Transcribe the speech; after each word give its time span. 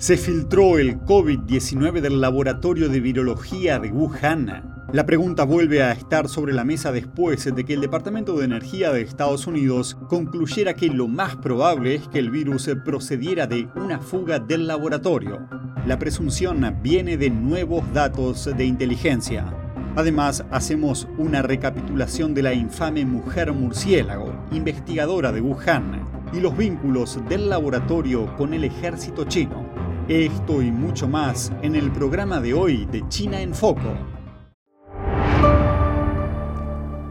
Se 0.00 0.16
filtró 0.16 0.78
el 0.78 0.98
COVID-19 1.00 2.00
del 2.00 2.22
laboratorio 2.22 2.88
de 2.88 3.00
virología 3.00 3.78
de 3.78 3.92
Wuhan. 3.92 4.86
La 4.94 5.04
pregunta 5.04 5.44
vuelve 5.44 5.82
a 5.82 5.92
estar 5.92 6.26
sobre 6.30 6.54
la 6.54 6.64
mesa 6.64 6.90
después 6.90 7.54
de 7.54 7.64
que 7.66 7.74
el 7.74 7.82
Departamento 7.82 8.38
de 8.38 8.46
Energía 8.46 8.92
de 8.92 9.02
Estados 9.02 9.46
Unidos 9.46 9.98
concluyera 10.08 10.72
que 10.72 10.88
lo 10.88 11.06
más 11.06 11.36
probable 11.36 11.96
es 11.96 12.08
que 12.08 12.18
el 12.18 12.30
virus 12.30 12.70
procediera 12.82 13.46
de 13.46 13.68
una 13.76 14.00
fuga 14.00 14.38
del 14.38 14.66
laboratorio. 14.66 15.46
La 15.86 15.98
presunción 15.98 16.78
viene 16.82 17.18
de 17.18 17.28
nuevos 17.28 17.84
datos 17.92 18.48
de 18.56 18.64
inteligencia. 18.64 19.54
Además, 19.96 20.46
hacemos 20.50 21.08
una 21.18 21.42
recapitulación 21.42 22.32
de 22.32 22.42
la 22.42 22.54
infame 22.54 23.04
mujer 23.04 23.52
murciélago, 23.52 24.46
investigadora 24.50 25.30
de 25.30 25.42
Wuhan, 25.42 26.08
y 26.32 26.40
los 26.40 26.56
vínculos 26.56 27.20
del 27.28 27.50
laboratorio 27.50 28.34
con 28.38 28.54
el 28.54 28.64
ejército 28.64 29.24
chino. 29.24 29.69
Esto 30.10 30.60
y 30.60 30.72
mucho 30.72 31.06
más 31.06 31.52
en 31.62 31.76
el 31.76 31.92
programa 31.92 32.40
de 32.40 32.52
hoy 32.52 32.84
de 32.86 33.08
China 33.08 33.40
en 33.40 33.54
Foco. 33.54 33.94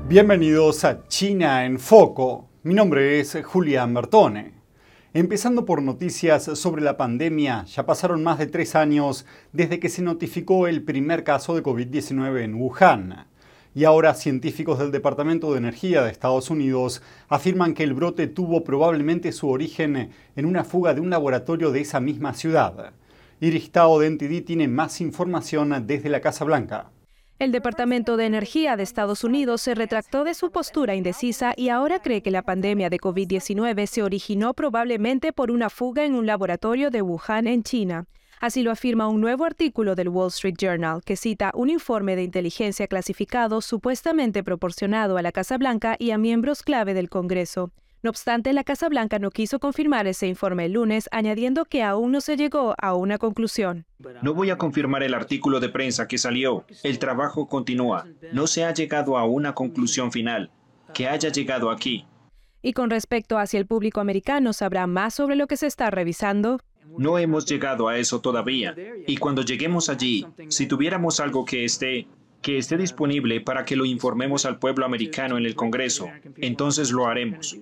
Bienvenidos 0.09 0.83
a 0.83 1.07
China 1.07 1.63
en 1.63 1.79
Foco. 1.79 2.49
Mi 2.63 2.73
nombre 2.73 3.21
es 3.21 3.37
Julián 3.41 3.93
Bertone. 3.93 4.51
Empezando 5.13 5.63
por 5.63 5.81
noticias 5.81 6.43
sobre 6.59 6.81
la 6.81 6.97
pandemia, 6.97 7.63
ya 7.63 7.85
pasaron 7.85 8.21
más 8.21 8.37
de 8.37 8.47
tres 8.47 8.75
años 8.75 9.25
desde 9.53 9.79
que 9.79 9.87
se 9.87 10.01
notificó 10.01 10.67
el 10.67 10.83
primer 10.83 11.23
caso 11.23 11.55
de 11.55 11.63
COVID-19 11.63 12.43
en 12.43 12.55
Wuhan. 12.55 13.27
Y 13.75 13.83
ahora 13.83 14.15
científicos 14.15 14.79
del 14.79 14.91
Departamento 14.91 15.51
de 15.51 15.59
Energía 15.59 16.01
de 16.03 16.11
Estados 16.11 16.49
Unidos 16.49 17.01
afirman 17.27 17.73
que 17.73 17.83
el 17.83 17.93
brote 17.93 18.27
tuvo 18.27 18.63
probablemente 18.63 19.31
su 19.31 19.47
origen 19.47 20.09
en 20.35 20.45
una 20.45 20.63
fuga 20.63 20.93
de 20.93 21.01
un 21.01 21.09
laboratorio 21.09 21.71
de 21.71 21.81
esa 21.81 21.99
misma 21.99 22.33
ciudad. 22.33 22.93
Iris 23.39 23.71
Tao 23.71 23.99
de 23.99 24.09
NTD 24.09 24.45
tiene 24.45 24.67
más 24.67 25.01
información 25.01 25.85
desde 25.85 26.09
la 26.09 26.19
Casa 26.19 26.43
Blanca. 26.45 26.89
El 27.39 27.53
Departamento 27.53 28.17
de 28.17 28.25
Energía 28.25 28.75
de 28.75 28.83
Estados 28.83 29.23
Unidos 29.23 29.61
se 29.61 29.73
retractó 29.73 30.25
de 30.25 30.33
su 30.33 30.51
postura 30.51 30.95
indecisa 30.95 31.53
y 31.55 31.69
ahora 31.69 32.01
cree 32.01 32.21
que 32.21 32.31
la 32.31 32.41
pandemia 32.41 32.89
de 32.89 32.97
COVID-19 32.97 33.85
se 33.85 34.03
originó 34.03 34.53
probablemente 34.53 35.31
por 35.31 35.49
una 35.49 35.69
fuga 35.69 36.03
en 36.03 36.15
un 36.15 36.25
laboratorio 36.25 36.89
de 36.89 37.01
Wuhan, 37.01 37.47
en 37.47 37.63
China. 37.63 38.07
Así 38.39 38.63
lo 38.63 38.71
afirma 38.71 39.09
un 39.09 39.19
nuevo 39.19 39.43
artículo 39.43 39.95
del 39.95 40.07
Wall 40.07 40.29
Street 40.29 40.55
Journal, 40.57 41.01
que 41.03 41.17
cita 41.17 41.51
un 41.53 41.69
informe 41.69 42.15
de 42.15 42.23
inteligencia 42.23 42.87
clasificado 42.87 43.59
supuestamente 43.59 44.43
proporcionado 44.43 45.17
a 45.17 45.21
la 45.21 45.33
Casa 45.33 45.57
Blanca 45.57 45.97
y 45.99 46.11
a 46.11 46.17
miembros 46.17 46.63
clave 46.63 46.93
del 46.93 47.09
Congreso. 47.09 47.71
No 48.01 48.11
obstante, 48.11 48.53
la 48.53 48.63
Casa 48.63 48.87
Blanca 48.87 49.19
no 49.19 49.29
quiso 49.29 49.59
confirmar 49.59 50.07
ese 50.07 50.25
informe 50.27 50.67
el 50.67 50.71
lunes, 50.71 51.09
añadiendo 51.11 51.65
que 51.65 51.83
aún 51.83 52.13
no 52.13 52.21
se 52.21 52.37
llegó 52.37 52.75
a 52.77 52.95
una 52.95 53.17
conclusión. 53.17 53.85
No 54.21 54.33
voy 54.33 54.51
a 54.51 54.57
confirmar 54.57 55.03
el 55.03 55.13
artículo 55.13 55.59
de 55.59 55.67
prensa 55.67 56.07
que 56.07 56.17
salió. 56.17 56.63
El 56.83 56.97
trabajo 56.97 57.49
continúa. 57.49 58.07
No 58.31 58.47
se 58.47 58.63
ha 58.63 58.73
llegado 58.73 59.17
a 59.17 59.25
una 59.25 59.53
conclusión 59.53 60.13
final. 60.13 60.49
Que 60.93 61.09
haya 61.09 61.27
llegado 61.27 61.69
aquí. 61.69 62.05
Y 62.61 62.71
con 62.71 62.89
respecto 62.89 63.37
hacia 63.37 63.59
el 63.59 63.65
público 63.65 63.99
americano, 63.99 64.53
¿sabrá 64.53 64.87
más 64.87 65.13
sobre 65.13 65.35
lo 65.35 65.47
que 65.47 65.57
se 65.57 65.67
está 65.67 65.91
revisando? 65.91 66.61
No 66.97 67.17
hemos 67.17 67.45
llegado 67.45 67.87
a 67.87 67.97
eso 67.97 68.21
todavía. 68.21 68.75
Y 69.07 69.17
cuando 69.17 69.43
lleguemos 69.43 69.89
allí, 69.89 70.25
si 70.49 70.67
tuviéramos 70.67 71.19
algo 71.19 71.45
que 71.45 71.65
esté 71.65 72.07
que 72.41 72.57
esté 72.57 72.77
disponible 72.77 73.41
para 73.41 73.65
que 73.65 73.75
lo 73.75 73.85
informemos 73.85 74.45
al 74.45 74.59
pueblo 74.59 74.85
americano 74.85 75.37
en 75.37 75.45
el 75.45 75.55
Congreso, 75.55 76.07
entonces 76.37 76.91
lo 76.91 77.05
haremos. 77.05 77.57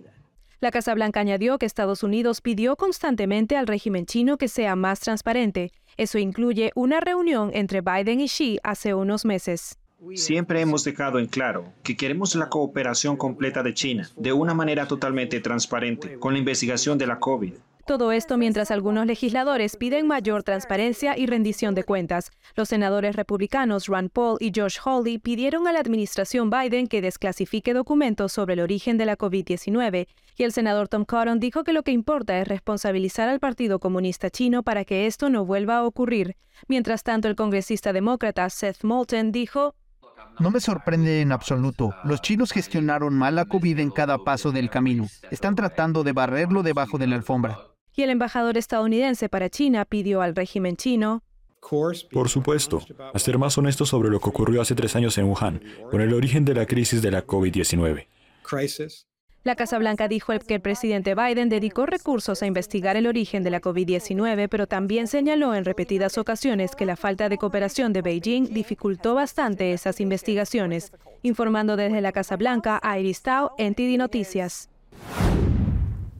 La 0.59 0.72
Casa 0.72 0.94
Blanca 0.95 1.19
añadió 1.19 1.58
que 1.59 1.66
Estados 1.66 2.03
Unidos 2.03 2.42
pidió 2.42 2.75
constantemente 2.75 3.56
al 3.58 3.67
régimen 3.67 4.06
chino 4.06 4.38
que 4.38 4.47
sea 4.47 4.75
más 4.75 5.00
transparente. 5.00 5.72
Eso 5.97 6.17
incluye 6.17 6.72
una 6.75 7.00
reunión 7.00 7.52
entre 7.53 7.81
Biden 7.81 8.22
y 8.22 8.28
Xi 8.28 8.59
hace 8.64 8.94
unos 8.94 9.25
meses. 9.25 9.78
Siempre 10.14 10.62
hemos 10.62 10.84
dejado 10.84 11.17
en 11.17 11.25
claro 11.25 11.73
que 11.84 11.97
queremos 11.97 12.36
la 12.36 12.50
cooperación 12.50 13.18
completa 13.18 13.63
de 13.63 13.74
China 13.74 14.09
de 14.16 14.31
una 14.31 14.53
manera 14.53 14.88
totalmente 14.88 15.40
transparente 15.41 16.19
con 16.19 16.34
la 16.34 16.40
investigación 16.40 17.00
de 17.00 17.07
la 17.07 17.19
COVID. 17.19 17.53
Todo 17.88 18.12
esto 18.12 18.38
mientras 18.38 18.70
algunos 18.70 19.06
legisladores 19.06 19.78
piden 19.78 20.08
mayor 20.08 20.44
transparencia 20.44 21.18
y 21.18 21.25
rendición 21.25 21.74
de 21.74 21.86
cuentas. 21.86 22.31
Los 22.58 22.68
senadores 22.68 23.16
republicanos 23.16 23.88
Ron 23.88 24.09
Paul 24.09 24.38
y 24.42 24.52
Josh 24.53 24.78
Hawley 24.84 25.20
pidieron 25.20 25.70
a 25.70 25.72
la 25.72 25.80
administración 25.80 26.50
Biden 26.50 26.88
que 26.88 27.02
desclasifique 27.02 27.74
documentos 27.74 28.34
sobre 28.34 28.56
el 28.56 28.59
origen 28.59 28.98
de 28.98 29.06
la 29.06 29.18
COVID-19 29.18 30.06
y 30.36 30.44
el 30.44 30.52
senador 30.52 30.90
Tom 30.90 31.06
Cotton 31.06 31.40
dijo 31.40 31.64
que 31.64 31.72
lo 31.72 31.84
que 31.84 31.94
importa 31.94 32.38
es 32.38 32.50
responsabilizar 32.50 33.30
al 33.30 33.40
Partido 33.40 33.80
Comunista 33.80 34.30
Chino 34.30 34.64
para 34.64 34.84
que 34.84 35.08
esto 35.08 35.30
no 35.30 35.46
vuelva 35.46 35.78
a 35.78 35.86
ocurrir. 35.86 36.36
Mientras 36.68 37.04
tanto, 37.04 37.30
el 37.30 37.38
congresista 37.38 37.94
demócrata 37.94 38.50
Seth 38.50 38.84
Moulton 38.84 39.31
dijo 39.31 39.75
no 40.40 40.52
me 40.52 40.59
sorprende 40.59 41.22
en 41.22 41.31
absoluto. 41.31 41.96
Los 42.04 42.22
chinos 42.22 42.52
gestionaron 42.52 43.18
mal 43.18 43.36
la 43.36 43.46
COVID 43.46 43.80
en 43.80 43.92
cada 43.92 44.18
paso 44.19 44.52
del 44.52 44.69
camino. 44.69 45.08
Están 45.31 45.56
tratando 45.56 46.04
de 46.04 46.12
barrerlo 46.12 46.64
debajo 46.64 46.98
de 46.98 47.08
la 47.08 47.16
alfombra 47.16 47.58
y 47.97 48.03
el 48.03 48.12
embajador 48.12 48.58
estadounidense 48.58 49.28
para 49.28 49.50
China 49.50 49.84
pidió 49.84 50.22
al 50.22 50.35
régimen 50.35 50.78
chino 50.78 51.24
por 52.12 52.30
supuesto, 52.30 52.81
a 53.13 53.19
ser 53.19 53.38
más 53.38 53.58
honesto 53.58 53.85
sobre 53.85 54.09
lo 54.09 54.19
que 54.19 54.30
ocurrió 54.30 54.62
hace 54.62 54.75
tres 54.75 54.96
años 54.96 55.18
en 55.18 55.25
Wuhan, 55.25 55.62
con 55.91 56.00
el 56.00 56.13
origen 56.13 56.46
de 56.46 56.53
la 56.53 56.66
crisis 56.66 57.02
de 57.02 57.12
la 57.12 57.25
COVID-19. 57.25 58.07
La 59.44 59.56
Casa 59.56 59.78
Blanca 59.78 60.07
dijo 60.07 60.34
que 60.40 60.56
el 60.56 60.62
presidente 60.62 61.16
Biden 61.16 61.50
dedicó 61.50 61.86
recursos 61.86 62.41
a 62.41 62.46
investigar 62.46 62.96
el 62.96 63.07
origen 63.07 63.44
de 63.44 63.50
la 63.50 63.62
COVID-19, 63.62 64.47
pero 64.50 64.68
también 64.68 65.07
señaló 65.07 65.56
en 65.56 65.66
repetidas 65.66 66.18
ocasiones 66.18 66.75
que 66.75 66.86
la 66.86 66.96
falta 66.96 67.28
de 67.28 67.38
cooperación 67.38 67.91
de 67.91 68.02
Beijing 68.02 68.53
dificultó 68.53 69.16
bastante 69.16 69.74
esas 69.74 70.00
investigaciones. 70.00 70.91
Informando 71.22 71.75
desde 71.75 72.02
la 72.02 72.12
Casa 72.12 72.38
Blanca, 72.38 72.81
Iris 72.97 73.22
Tao, 73.24 73.52
NTD 73.57 73.97
Noticias. 73.97 74.69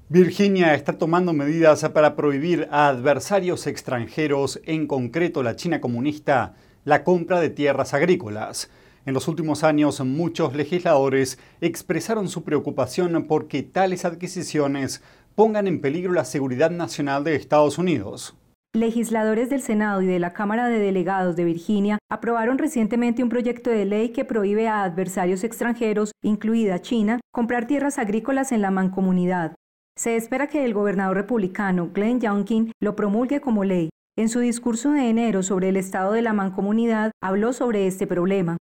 Virginia 0.10 0.74
está 0.74 0.94
tomando 0.94 1.34
medidas 1.34 1.84
para 1.90 2.16
prohibir 2.16 2.70
a 2.72 2.88
adversarios 2.88 3.68
extranjeros, 3.68 4.62
en 4.64 4.88
concreto 4.88 5.44
la 5.44 5.58
China 5.58 5.82
comunista, 5.82 6.56
la 6.86 7.04
compra 7.04 7.42
de 7.42 7.50
tierras 7.50 7.94
agrícolas. 7.94 8.72
En 9.06 9.14
los 9.14 9.28
últimos 9.28 9.66
años, 9.66 10.00
muchos 10.00 10.56
legisladores 10.56 11.38
expresaron 11.60 12.30
su 12.30 12.46
preocupación 12.46 13.26
porque 13.28 13.64
tales 13.64 14.06
adquisiciones 14.06 15.04
pongan 15.36 15.68
en 15.68 15.82
peligro 15.82 16.14
la 16.14 16.24
seguridad 16.24 16.72
nacional 16.72 17.26
de 17.26 17.36
Estados 17.36 17.78
Unidos. 17.78 18.34
Legisladores 18.76 19.50
del 19.50 19.62
Senado 19.62 20.02
y 20.02 20.06
de 20.06 20.20
la 20.20 20.32
Cámara 20.32 20.70
de 20.70 20.80
Delegados 20.80 21.36
de 21.36 21.44
Virginia 21.44 21.98
aprobaron 22.10 22.58
recientemente 22.58 23.24
un 23.24 23.30
proyecto 23.30 23.72
de 23.72 23.84
ley 23.84 24.14
que 24.14 24.24
prohíbe 24.24 24.70
a 24.70 24.84
adversarios 24.84 25.44
extranjeros, 25.44 26.14
incluida 26.24 26.82
China, 26.82 27.20
comprar 27.34 27.68
tierras 27.68 28.00
agrícolas 28.00 28.54
en 28.54 28.62
la 28.62 28.72
mancomunidad. 28.72 29.56
Se 29.98 30.16
espera 30.16 30.46
que 30.46 30.64
el 30.64 30.76
gobernador 30.76 31.18
republicano 31.18 31.90
Glenn 31.92 32.22
Youngkin 32.22 32.72
lo 32.80 32.96
promulgue 32.96 33.42
como 33.42 33.64
ley. 33.64 33.90
En 34.16 34.30
su 34.30 34.40
discurso 34.40 34.92
de 34.92 35.10
enero 35.10 35.42
sobre 35.42 35.70
el 35.70 35.76
estado 35.76 36.12
de 36.12 36.22
la 36.22 36.34
mancomunidad, 36.34 37.12
habló 37.20 37.52
sobre 37.52 37.88
este 37.88 38.06
problema. 38.06 38.58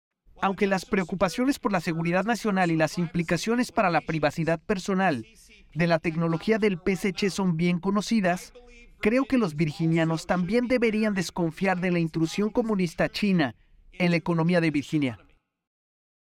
Aunque 0.43 0.67
las 0.67 0.85
preocupaciones 0.85 1.57
por 1.57 1.71
la 1.71 1.81
seguridad 1.81 2.23
nacional 2.23 2.69
y 2.69 2.75
las 2.75 2.99
implicaciones 2.99 3.71
para 3.71 3.89
la 3.89 4.01
privacidad 4.01 4.59
personal 4.59 5.25
de 5.73 5.87
la 5.87 5.97
tecnología 5.97 6.59
del 6.59 6.77
PSC 6.77 7.31
son 7.31 7.57
bien 7.57 7.79
conocidas, 7.79 8.53
creo 8.99 9.25
que 9.25 9.39
los 9.39 9.55
virginianos 9.55 10.27
también 10.27 10.67
deberían 10.67 11.15
desconfiar 11.15 11.79
de 11.81 11.89
la 11.89 11.99
intrusión 11.99 12.51
comunista 12.51 13.09
china 13.09 13.55
en 13.93 14.11
la 14.11 14.17
economía 14.17 14.61
de 14.61 14.69
Virginia. 14.69 15.17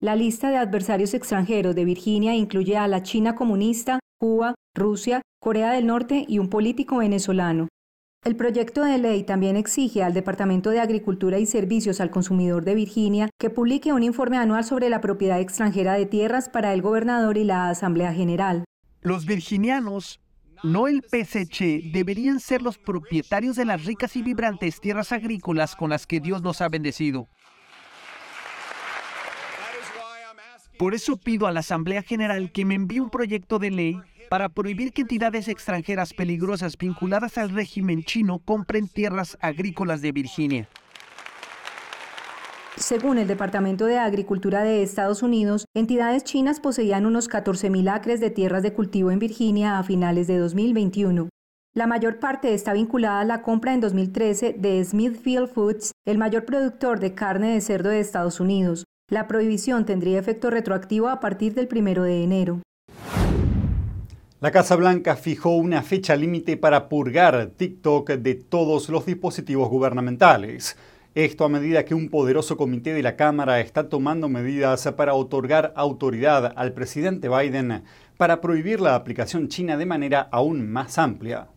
La 0.00 0.16
lista 0.16 0.50
de 0.50 0.58
adversarios 0.58 1.14
extranjeros 1.14 1.74
de 1.74 1.86
Virginia 1.86 2.34
incluye 2.34 2.76
a 2.76 2.86
la 2.88 3.02
China 3.02 3.34
comunista, 3.34 4.00
Cuba, 4.18 4.54
Rusia, 4.74 5.22
Corea 5.40 5.72
del 5.72 5.86
Norte 5.86 6.24
y 6.28 6.40
un 6.40 6.50
político 6.50 6.98
venezolano. 6.98 7.68
El 8.24 8.34
proyecto 8.34 8.82
de 8.82 8.98
ley 8.98 9.22
también 9.22 9.56
exige 9.56 10.02
al 10.02 10.12
Departamento 10.12 10.70
de 10.70 10.80
Agricultura 10.80 11.38
y 11.38 11.46
Servicios 11.46 12.00
al 12.00 12.10
Consumidor 12.10 12.64
de 12.64 12.74
Virginia 12.74 13.30
que 13.38 13.48
publique 13.48 13.92
un 13.92 14.02
informe 14.02 14.36
anual 14.36 14.64
sobre 14.64 14.90
la 14.90 15.00
propiedad 15.00 15.40
extranjera 15.40 15.94
de 15.94 16.06
tierras 16.06 16.48
para 16.48 16.74
el 16.74 16.82
gobernador 16.82 17.38
y 17.38 17.44
la 17.44 17.70
Asamblea 17.70 18.12
General. 18.12 18.64
Los 19.02 19.24
virginianos, 19.24 20.20
no 20.64 20.88
el 20.88 21.04
PSC, 21.04 21.92
deberían 21.92 22.40
ser 22.40 22.60
los 22.60 22.76
propietarios 22.76 23.54
de 23.54 23.66
las 23.66 23.84
ricas 23.84 24.16
y 24.16 24.22
vibrantes 24.22 24.80
tierras 24.80 25.12
agrícolas 25.12 25.76
con 25.76 25.90
las 25.90 26.08
que 26.08 26.18
Dios 26.18 26.42
nos 26.42 26.60
ha 26.60 26.68
bendecido. 26.68 27.28
Por 30.78 30.94
eso 30.94 31.16
pido 31.16 31.48
a 31.48 31.52
la 31.52 31.60
Asamblea 31.60 32.02
General 32.02 32.52
que 32.52 32.64
me 32.64 32.76
envíe 32.76 33.00
un 33.00 33.10
proyecto 33.10 33.58
de 33.58 33.72
ley 33.72 34.00
para 34.30 34.48
prohibir 34.48 34.92
que 34.92 35.02
entidades 35.02 35.48
extranjeras 35.48 36.14
peligrosas 36.14 36.78
vinculadas 36.78 37.36
al 37.36 37.50
régimen 37.50 38.04
chino 38.04 38.38
compren 38.38 38.86
tierras 38.86 39.36
agrícolas 39.40 40.02
de 40.02 40.12
Virginia. 40.12 40.68
Según 42.76 43.18
el 43.18 43.26
Departamento 43.26 43.86
de 43.86 43.98
Agricultura 43.98 44.62
de 44.62 44.84
Estados 44.84 45.24
Unidos, 45.24 45.64
entidades 45.74 46.22
chinas 46.22 46.60
poseían 46.60 47.06
unos 47.06 47.28
14.000 47.28 47.92
acres 47.92 48.20
de 48.20 48.30
tierras 48.30 48.62
de 48.62 48.72
cultivo 48.72 49.10
en 49.10 49.18
Virginia 49.18 49.80
a 49.80 49.82
finales 49.82 50.28
de 50.28 50.38
2021. 50.38 51.28
La 51.74 51.88
mayor 51.88 52.20
parte 52.20 52.54
está 52.54 52.72
vinculada 52.72 53.20
a 53.20 53.24
la 53.24 53.42
compra 53.42 53.74
en 53.74 53.80
2013 53.80 54.52
de 54.52 54.84
Smithfield 54.84 55.48
Foods, 55.48 55.90
el 56.06 56.18
mayor 56.18 56.44
productor 56.44 57.00
de 57.00 57.14
carne 57.14 57.54
de 57.54 57.60
cerdo 57.60 57.88
de 57.88 57.98
Estados 57.98 58.38
Unidos. 58.38 58.84
La 59.10 59.26
prohibición 59.26 59.86
tendría 59.86 60.18
efecto 60.18 60.50
retroactivo 60.50 61.08
a 61.08 61.18
partir 61.18 61.54
del 61.54 61.66
1 61.72 62.02
de 62.02 62.22
enero. 62.22 62.60
La 64.40 64.50
Casa 64.50 64.76
Blanca 64.76 65.16
fijó 65.16 65.56
una 65.56 65.82
fecha 65.82 66.14
límite 66.14 66.58
para 66.58 66.90
purgar 66.90 67.52
TikTok 67.56 68.10
de 68.10 68.34
todos 68.34 68.90
los 68.90 69.06
dispositivos 69.06 69.70
gubernamentales. 69.70 70.76
Esto 71.14 71.46
a 71.46 71.48
medida 71.48 71.86
que 71.86 71.94
un 71.94 72.10
poderoso 72.10 72.58
comité 72.58 72.92
de 72.92 73.02
la 73.02 73.16
Cámara 73.16 73.60
está 73.60 73.88
tomando 73.88 74.28
medidas 74.28 74.86
para 74.94 75.14
otorgar 75.14 75.72
autoridad 75.74 76.52
al 76.54 76.74
presidente 76.74 77.30
Biden 77.30 77.84
para 78.18 78.42
prohibir 78.42 78.78
la 78.82 78.94
aplicación 78.94 79.48
china 79.48 79.78
de 79.78 79.86
manera 79.86 80.28
aún 80.30 80.70
más 80.70 80.98
amplia. 80.98 81.48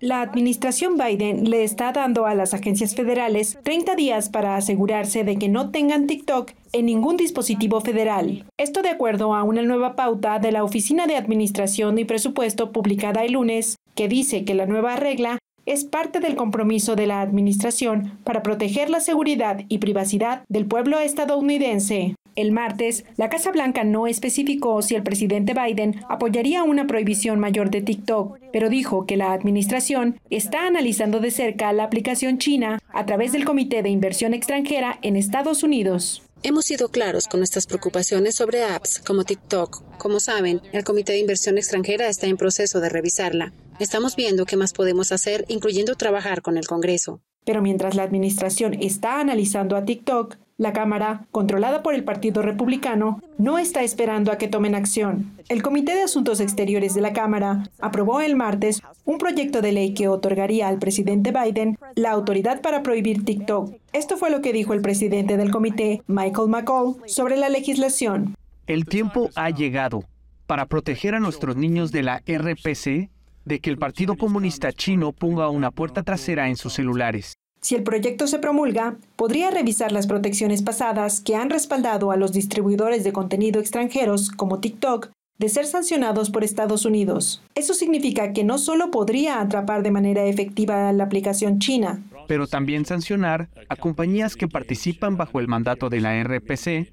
La 0.00 0.22
administración 0.22 0.96
Biden 0.96 1.50
le 1.50 1.62
está 1.62 1.92
dando 1.92 2.24
a 2.24 2.34
las 2.34 2.54
agencias 2.54 2.94
federales 2.94 3.58
30 3.62 3.96
días 3.96 4.30
para 4.30 4.56
asegurarse 4.56 5.24
de 5.24 5.36
que 5.36 5.50
no 5.50 5.68
tengan 5.68 6.06
TikTok 6.06 6.52
en 6.72 6.86
ningún 6.86 7.18
dispositivo 7.18 7.82
federal. 7.82 8.46
Esto 8.56 8.80
de 8.80 8.88
acuerdo 8.88 9.34
a 9.34 9.42
una 9.42 9.60
nueva 9.60 9.96
pauta 9.96 10.38
de 10.38 10.52
la 10.52 10.64
Oficina 10.64 11.06
de 11.06 11.16
Administración 11.16 11.98
y 11.98 12.06
Presupuesto 12.06 12.72
publicada 12.72 13.24
el 13.24 13.32
lunes, 13.32 13.76
que 13.94 14.08
dice 14.08 14.46
que 14.46 14.54
la 14.54 14.64
nueva 14.64 14.96
regla 14.96 15.38
es 15.66 15.84
parte 15.84 16.20
del 16.20 16.34
compromiso 16.34 16.96
de 16.96 17.06
la 17.06 17.20
Administración 17.20 18.18
para 18.24 18.42
proteger 18.42 18.88
la 18.88 19.00
seguridad 19.00 19.66
y 19.68 19.78
privacidad 19.78 20.44
del 20.48 20.64
pueblo 20.64 20.98
estadounidense. 20.98 22.14
El 22.40 22.52
martes, 22.52 23.04
la 23.18 23.28
Casa 23.28 23.52
Blanca 23.52 23.84
no 23.84 24.06
especificó 24.06 24.80
si 24.80 24.94
el 24.94 25.02
presidente 25.02 25.52
Biden 25.52 26.00
apoyaría 26.08 26.62
una 26.62 26.86
prohibición 26.86 27.38
mayor 27.38 27.70
de 27.70 27.82
TikTok, 27.82 28.38
pero 28.50 28.70
dijo 28.70 29.04
que 29.04 29.18
la 29.18 29.34
administración 29.34 30.18
está 30.30 30.66
analizando 30.66 31.20
de 31.20 31.32
cerca 31.32 31.70
la 31.74 31.84
aplicación 31.84 32.38
china 32.38 32.80
a 32.94 33.04
través 33.04 33.32
del 33.32 33.44
Comité 33.44 33.82
de 33.82 33.90
Inversión 33.90 34.32
Extranjera 34.32 34.98
en 35.02 35.16
Estados 35.16 35.62
Unidos. 35.62 36.22
Hemos 36.42 36.64
sido 36.64 36.88
claros 36.88 37.28
con 37.28 37.40
nuestras 37.40 37.66
preocupaciones 37.66 38.36
sobre 38.36 38.64
apps 38.64 39.00
como 39.00 39.24
TikTok. 39.24 39.98
Como 39.98 40.18
saben, 40.18 40.62
el 40.72 40.82
Comité 40.82 41.12
de 41.12 41.18
Inversión 41.18 41.58
Extranjera 41.58 42.08
está 42.08 42.26
en 42.26 42.38
proceso 42.38 42.80
de 42.80 42.88
revisarla. 42.88 43.52
Estamos 43.80 44.16
viendo 44.16 44.46
qué 44.46 44.56
más 44.56 44.72
podemos 44.72 45.12
hacer, 45.12 45.44
incluyendo 45.48 45.94
trabajar 45.94 46.40
con 46.40 46.56
el 46.56 46.66
Congreso. 46.66 47.20
Pero 47.44 47.60
mientras 47.60 47.96
la 47.96 48.02
administración 48.02 48.74
está 48.80 49.20
analizando 49.20 49.76
a 49.76 49.84
TikTok, 49.84 50.36
la 50.60 50.74
Cámara, 50.74 51.26
controlada 51.30 51.82
por 51.82 51.94
el 51.94 52.04
Partido 52.04 52.42
Republicano, 52.42 53.22
no 53.38 53.56
está 53.56 53.82
esperando 53.82 54.30
a 54.30 54.36
que 54.36 54.46
tomen 54.46 54.74
acción. 54.74 55.32
El 55.48 55.62
Comité 55.62 55.94
de 55.94 56.02
Asuntos 56.02 56.38
Exteriores 56.38 56.92
de 56.92 57.00
la 57.00 57.14
Cámara 57.14 57.64
aprobó 57.78 58.20
el 58.20 58.36
martes 58.36 58.82
un 59.06 59.16
proyecto 59.16 59.62
de 59.62 59.72
ley 59.72 59.94
que 59.94 60.08
otorgaría 60.08 60.68
al 60.68 60.78
presidente 60.78 61.32
Biden 61.32 61.78
la 61.96 62.10
autoridad 62.10 62.60
para 62.60 62.82
prohibir 62.82 63.24
TikTok. 63.24 63.74
Esto 63.94 64.18
fue 64.18 64.28
lo 64.30 64.42
que 64.42 64.52
dijo 64.52 64.74
el 64.74 64.82
presidente 64.82 65.38
del 65.38 65.50
comité, 65.50 66.02
Michael 66.06 66.50
McCall, 66.50 66.96
sobre 67.06 67.38
la 67.38 67.48
legislación. 67.48 68.36
El 68.66 68.84
tiempo 68.84 69.30
ha 69.36 69.48
llegado 69.48 70.04
para 70.46 70.66
proteger 70.66 71.14
a 71.14 71.20
nuestros 71.20 71.56
niños 71.56 71.90
de 71.90 72.02
la 72.02 72.18
RPC 72.18 73.08
de 73.46 73.60
que 73.60 73.70
el 73.70 73.78
Partido 73.78 74.14
Comunista 74.14 74.74
Chino 74.74 75.12
ponga 75.12 75.48
una 75.48 75.70
puerta 75.70 76.02
trasera 76.02 76.50
en 76.50 76.56
sus 76.56 76.74
celulares. 76.74 77.38
Si 77.60 77.74
el 77.74 77.82
proyecto 77.82 78.26
se 78.26 78.38
promulga, 78.38 78.96
podría 79.16 79.50
revisar 79.50 79.92
las 79.92 80.06
protecciones 80.06 80.62
pasadas 80.62 81.20
que 81.20 81.36
han 81.36 81.50
respaldado 81.50 82.10
a 82.10 82.16
los 82.16 82.32
distribuidores 82.32 83.04
de 83.04 83.12
contenido 83.12 83.60
extranjeros 83.60 84.30
como 84.30 84.60
TikTok 84.60 85.10
de 85.38 85.48
ser 85.48 85.66
sancionados 85.66 86.30
por 86.30 86.44
Estados 86.44 86.84
Unidos. 86.84 87.42
Eso 87.54 87.74
significa 87.74 88.32
que 88.32 88.44
no 88.44 88.58
solo 88.58 88.90
podría 88.90 89.40
atrapar 89.40 89.82
de 89.82 89.90
manera 89.90 90.24
efectiva 90.24 90.92
la 90.92 91.04
aplicación 91.04 91.58
china, 91.58 92.02
pero 92.28 92.46
también 92.46 92.84
sancionar 92.84 93.48
a 93.68 93.76
compañías 93.76 94.36
que 94.36 94.48
participan 94.48 95.16
bajo 95.16 95.40
el 95.40 95.48
mandato 95.48 95.88
de 95.88 96.00
la 96.00 96.22
RPC 96.22 96.92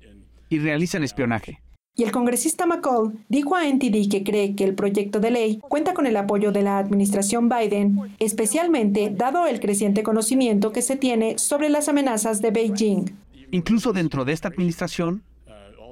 y 0.50 0.60
realizan 0.60 1.04
espionaje. 1.04 1.62
Y 2.00 2.04
el 2.04 2.12
congresista 2.12 2.68
McCall 2.68 3.18
dijo 3.28 3.56
a 3.56 3.68
NTD 3.68 4.08
que 4.08 4.24
cree 4.24 4.56
que 4.56 4.64
el 4.64 4.76
proyecto 4.76 5.20
de 5.20 5.32
ley 5.32 5.60
cuenta 5.68 5.96
con 5.96 6.06
el 6.06 6.16
apoyo 6.16 6.52
de 6.52 6.62
la 6.62 6.78
administración 6.78 7.50
Biden, 7.50 8.16
especialmente 8.20 9.10
dado 9.10 9.48
el 9.48 9.60
creciente 9.60 10.04
conocimiento 10.04 10.72
que 10.72 10.84
se 10.84 10.96
tiene 10.96 11.40
sobre 11.40 11.70
las 11.70 11.90
amenazas 11.90 12.40
de 12.40 12.52
Beijing. 12.52 13.06
Incluso 13.50 13.94
dentro 13.94 14.26
de 14.26 14.34
esta 14.34 14.48
administración, 14.48 15.24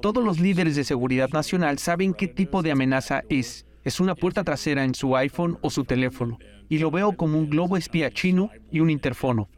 todos 0.00 0.22
los 0.22 0.38
líderes 0.38 0.76
de 0.76 0.84
seguridad 0.84 1.30
nacional 1.30 1.80
saben 1.80 2.14
qué 2.14 2.28
tipo 2.28 2.62
de 2.62 2.70
amenaza 2.70 3.24
es. 3.28 3.66
Es 3.82 3.98
una 3.98 4.14
puerta 4.14 4.44
trasera 4.44 4.84
en 4.84 4.94
su 4.94 5.16
iPhone 5.16 5.58
o 5.60 5.70
su 5.70 5.82
teléfono, 5.82 6.38
y 6.68 6.78
lo 6.78 6.92
veo 6.92 7.16
como 7.16 7.36
un 7.36 7.50
globo 7.50 7.76
espía 7.76 8.12
chino 8.12 8.50
y 8.70 8.78
un 8.78 8.90
interfono 8.90 9.48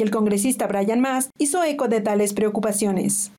y 0.00 0.02
el 0.02 0.10
congresista 0.10 0.66
Brian 0.66 1.00
Mass 1.00 1.30
hizo 1.36 1.62
eco 1.62 1.86
de 1.86 2.00
tales 2.00 2.32
preocupaciones. 2.32 3.32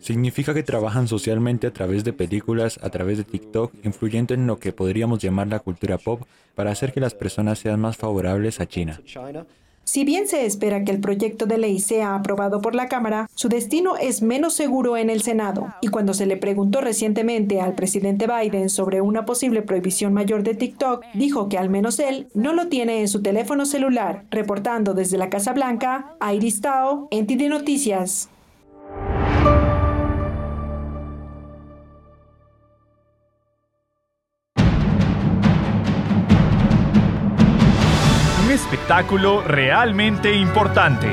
Significa 0.00 0.54
que 0.54 0.62
trabajan 0.62 1.08
socialmente 1.08 1.66
a 1.66 1.72
través 1.72 2.04
de 2.04 2.12
películas, 2.12 2.78
a 2.82 2.90
través 2.90 3.18
de 3.18 3.24
TikTok, 3.24 3.72
influyendo 3.84 4.34
en 4.34 4.46
lo 4.46 4.58
que 4.58 4.72
podríamos 4.72 5.20
llamar 5.20 5.48
la 5.48 5.60
cultura 5.60 5.98
pop 5.98 6.22
para 6.54 6.70
hacer 6.70 6.92
que 6.92 7.00
las 7.00 7.14
personas 7.14 7.58
sean 7.58 7.80
más 7.80 7.96
favorables 7.96 8.60
a 8.60 8.66
China. 8.66 9.00
Si 9.84 10.02
bien 10.04 10.26
se 10.26 10.46
espera 10.46 10.82
que 10.82 10.92
el 10.92 11.00
proyecto 11.00 11.44
de 11.44 11.58
ley 11.58 11.78
sea 11.78 12.14
aprobado 12.14 12.62
por 12.62 12.74
la 12.74 12.88
Cámara, 12.88 13.28
su 13.34 13.50
destino 13.50 13.96
es 13.98 14.22
menos 14.22 14.54
seguro 14.54 14.96
en 14.96 15.10
el 15.10 15.20
Senado. 15.20 15.74
Y 15.82 15.88
cuando 15.88 16.14
se 16.14 16.24
le 16.24 16.38
preguntó 16.38 16.80
recientemente 16.80 17.60
al 17.60 17.74
presidente 17.74 18.26
Biden 18.26 18.70
sobre 18.70 19.02
una 19.02 19.26
posible 19.26 19.60
prohibición 19.60 20.14
mayor 20.14 20.42
de 20.42 20.54
TikTok, 20.54 21.04
dijo 21.12 21.50
que 21.50 21.58
al 21.58 21.68
menos 21.68 21.98
él 21.98 22.28
no 22.32 22.54
lo 22.54 22.68
tiene 22.68 23.00
en 23.00 23.08
su 23.08 23.20
teléfono 23.20 23.66
celular. 23.66 24.24
Reportando 24.30 24.94
desde 24.94 25.18
la 25.18 25.28
Casa 25.28 25.52
Blanca, 25.52 26.16
Iris 26.32 26.62
Tao, 26.62 27.08
NTD 27.10 27.50
Noticias. 27.50 28.30
Espectáculo 38.84 39.40
realmente 39.40 40.34
importante 40.34 41.10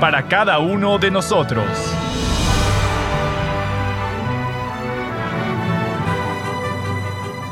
para 0.00 0.26
cada 0.26 0.58
uno 0.58 0.96
de 0.96 1.10
nosotros. 1.10 1.66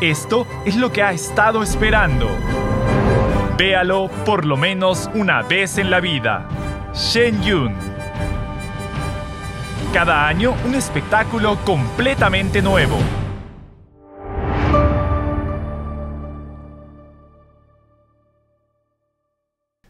Esto 0.00 0.46
es 0.64 0.76
lo 0.76 0.90
que 0.90 1.02
ha 1.02 1.12
estado 1.12 1.62
esperando. 1.62 2.30
Véalo 3.58 4.08
por 4.24 4.46
lo 4.46 4.56
menos 4.56 5.10
una 5.12 5.42
vez 5.42 5.76
en 5.76 5.90
la 5.90 6.00
vida. 6.00 6.48
Shen 6.94 7.42
Yun. 7.42 7.75
Cada 9.92 10.26
año 10.26 10.54
un 10.64 10.75
espectáculo 10.76 11.58
completamente 11.66 12.62
nuevo 12.62 12.97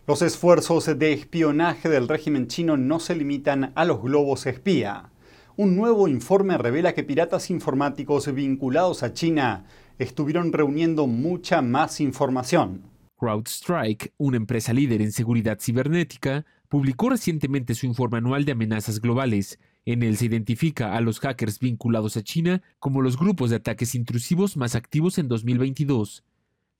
Los 0.04 0.20
esfuerzos 0.20 0.98
de 0.98 1.12
espionaje 1.12 1.88
del 1.88 2.08
régimen 2.08 2.48
chino 2.48 2.76
no 2.76 2.98
se 2.98 3.14
limitan 3.14 3.70
a 3.76 3.84
los 3.84 4.02
globos 4.02 4.46
espía. 4.46 5.10
Un 5.56 5.76
nuevo 5.76 6.08
informe 6.08 6.58
revela 6.58 6.92
que 6.92 7.04
piratas 7.04 7.50
informáticos 7.50 8.34
vinculados 8.34 9.04
a 9.04 9.12
China 9.12 9.64
estuvieron 10.00 10.52
reuniendo 10.52 11.06
mucha 11.06 11.62
más 11.62 12.00
información. 12.00 12.82
CrowdStrike, 13.16 14.12
una 14.18 14.38
empresa 14.38 14.72
líder 14.72 15.02
en 15.02 15.12
seguridad 15.12 15.60
cibernética, 15.60 16.46
publicó 16.68 17.10
recientemente 17.10 17.76
su 17.76 17.86
informe 17.86 18.18
anual 18.18 18.44
de 18.44 18.52
amenazas 18.52 19.00
globales. 19.00 19.60
En 19.84 20.02
él 20.02 20.16
se 20.16 20.24
identifica 20.24 20.96
a 20.96 21.00
los 21.00 21.20
hackers 21.20 21.60
vinculados 21.60 22.16
a 22.16 22.24
China 22.24 22.60
como 22.80 23.02
los 23.02 23.16
grupos 23.16 23.50
de 23.50 23.56
ataques 23.56 23.94
intrusivos 23.94 24.56
más 24.56 24.74
activos 24.74 25.18
en 25.18 25.28
2022 25.28 26.24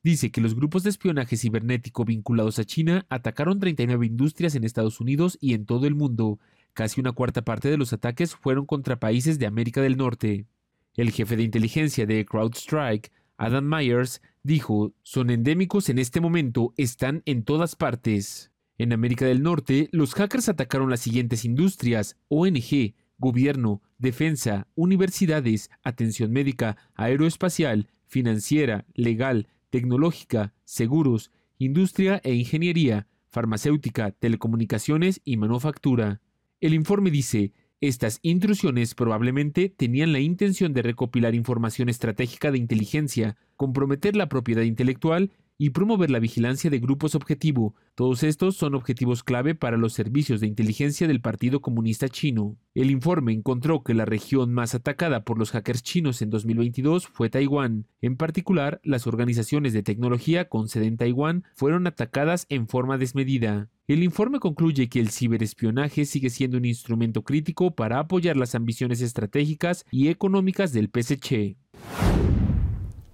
dice 0.03 0.31
que 0.31 0.41
los 0.41 0.55
grupos 0.55 0.83
de 0.83 0.91
espionaje 0.91 1.37
cibernético 1.37 2.05
vinculados 2.05 2.59
a 2.59 2.65
China 2.65 3.07
atacaron 3.09 3.61
39 3.61 4.07
industrias 4.07 4.55
en 4.55 4.65
Estados 4.65 5.01
Unidos 5.01 5.39
y 5.41 5.55
en 5.55 5.67
todo 5.67 5.87
el 5.87 5.95
mundo. 5.95 6.39
Casi 6.75 7.01
una 7.01 7.13
cuarta 7.13 7.43
parte 7.43 7.71
de 7.71 7.77
los 7.77 7.93
ataques 7.93 8.35
fueron 8.35 8.67
contra 8.67 8.99
países 8.99 9.39
de 9.39 9.47
América 9.47 9.81
del 9.81 9.97
Norte. 9.97 10.47
El 10.95 11.11
jefe 11.11 11.37
de 11.37 11.43
inteligencia 11.43 12.07
de 12.07 12.25
CrowdStrike, 12.25 13.13
Adam 13.37 13.65
Myers, 13.65 14.23
dijo, 14.43 14.93
son 15.03 15.31
endémicos 15.31 15.89
en 15.89 15.99
este 15.99 16.21
momento, 16.21 16.75
están 16.77 17.23
en 17.27 17.45
todas 17.45 17.77
partes. 17.77 18.51
En 18.79 18.93
América 18.93 19.27
del 19.27 19.43
Norte, 19.43 19.89
los 19.93 20.15
hackers 20.15 20.49
atacaron 20.49 20.91
las 20.91 21.01
siguientes 21.01 21.45
industrias, 21.45 22.17
ONG, 22.29 22.95
gobierno, 23.19 23.83
defensa, 23.99 24.67
universidades, 24.75 25.71
atención 25.85 26.33
médica, 26.33 26.77
aeroespacial, 26.95 27.89
financiera, 28.07 28.85
legal, 28.95 29.49
tecnológica, 29.73 30.53
seguros, 30.65 31.33
industria 31.59 32.21
e 32.25 32.35
ingeniería, 32.35 33.07
farmacéutica, 33.31 34.11
telecomunicaciones 34.11 35.23
y 35.25 35.39
manufactura. 35.39 36.21
El 36.61 36.75
informe 36.75 37.11
dice, 37.11 37.55
estas 37.81 38.19
intrusiones 38.21 38.95
probablemente 38.95 39.71
tenían 39.71 40.13
la 40.13 40.21
intención 40.21 40.75
de 40.75 40.83
recopilar 40.83 41.35
información 41.35 41.89
estratégica 41.89 42.53
de 42.53 42.59
inteligencia, 42.59 43.39
comprometer 43.57 44.15
la 44.15 44.29
propiedad 44.29 44.63
intelectual 44.63 45.31
y 45.63 45.71
promover 45.71 46.11
la 46.11 46.19
vigilancia 46.19 46.71
de 46.71 46.81
grupos 46.81 47.15
objetivo. 47.15 47.77
Todos 47.95 48.25
estos 48.25 48.57
son 48.57 48.75
objetivos 48.75 49.23
clave 49.23 49.55
para 49.55 49.77
los 49.77 49.93
servicios 49.93 50.41
de 50.41 50.49
inteligencia 50.49 51.07
del 51.07 51.21
Partido 51.21 51.61
Comunista 51.61 52.09
Chino. 52.09 52.57
El 52.75 52.91
informe 52.91 53.33
encontró 53.33 53.85
que 53.85 53.95
la 53.95 54.05
región 54.05 54.53
más 54.53 54.75
atacada 54.75 55.23
por 55.23 55.39
los 55.39 55.53
hackers 55.53 55.85
chinos 55.85 56.21
en 56.21 56.31
2022 56.31 57.07
fue 57.07 57.31
Taiwán. 57.31 57.87
En 58.01 58.17
particular, 58.17 58.81
las 58.83 59.07
organizaciones 59.07 59.73
de 59.73 59.85
tecnología 59.85 60.49
con 60.49 60.69
sede 60.69 60.87
en 60.87 60.97
Taiwán 60.97 61.45
fueron 61.55 61.87
atacadas 61.87 62.47
en 62.49 62.67
forma 62.67 62.99
desmedida. 62.99 63.71
El 63.87 64.03
informe 64.03 64.41
concluye 64.41 64.89
que 64.89 64.99
el 64.99 65.11
ciberespionaje 65.11 66.07
sigue 66.07 66.31
siendo 66.31 66.57
un 66.57 66.65
instrumento 66.65 67.23
crítico 67.23 67.77
para 67.77 68.01
apoyar 68.01 68.37
las 68.37 68.57
ambiciones 68.57 69.01
estratégicas 69.01 69.87
y 69.93 70.09
económicas 70.09 70.73
del 70.73 70.91
PSC. 70.93 71.57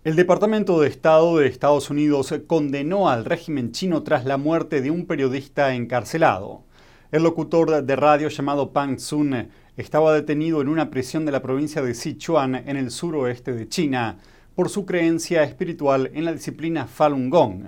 El 0.05 0.15
Departamento 0.15 0.81
de 0.81 0.87
Estado 0.87 1.39
de 1.39 1.49
Estados 1.49 1.91
Unidos 1.91 2.33
condenó 2.47 3.09
al 3.09 3.25
régimen 3.25 3.73
chino 3.73 4.05
tras 4.05 4.25
la 4.25 4.37
muerte 4.37 4.81
de 4.81 4.93
un 4.93 5.07
periodista 5.07 5.75
encarcelado. 5.75 6.63
El 7.11 7.25
locutor 7.25 7.83
de 7.83 7.97
radio 7.97 8.29
llamado 8.29 8.73
Pang 8.73 9.01
Sun 9.01 9.49
estaba 9.77 10.15
detenido 10.15 10.63
en 10.63 10.69
una 10.69 10.89
prisión 10.89 11.27
de 11.27 11.33
la 11.33 11.43
provincia 11.43 11.83
de 11.83 11.95
Sichuan 11.95 12.55
en 12.55 12.77
el 12.77 12.93
suroeste 12.93 13.53
de 13.53 13.69
China 13.69 14.19
por 14.55 14.69
su 14.69 14.87
creencia 14.87 15.43
espiritual 15.43 16.13
en 16.15 16.25
la 16.25 16.33
disciplina 16.33 16.87
Falun 16.87 17.29
Gong. 17.29 17.65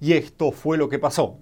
Y 0.00 0.14
esto 0.14 0.52
fue 0.52 0.78
lo 0.78 0.88
que 0.88 0.98
pasó. 0.98 1.38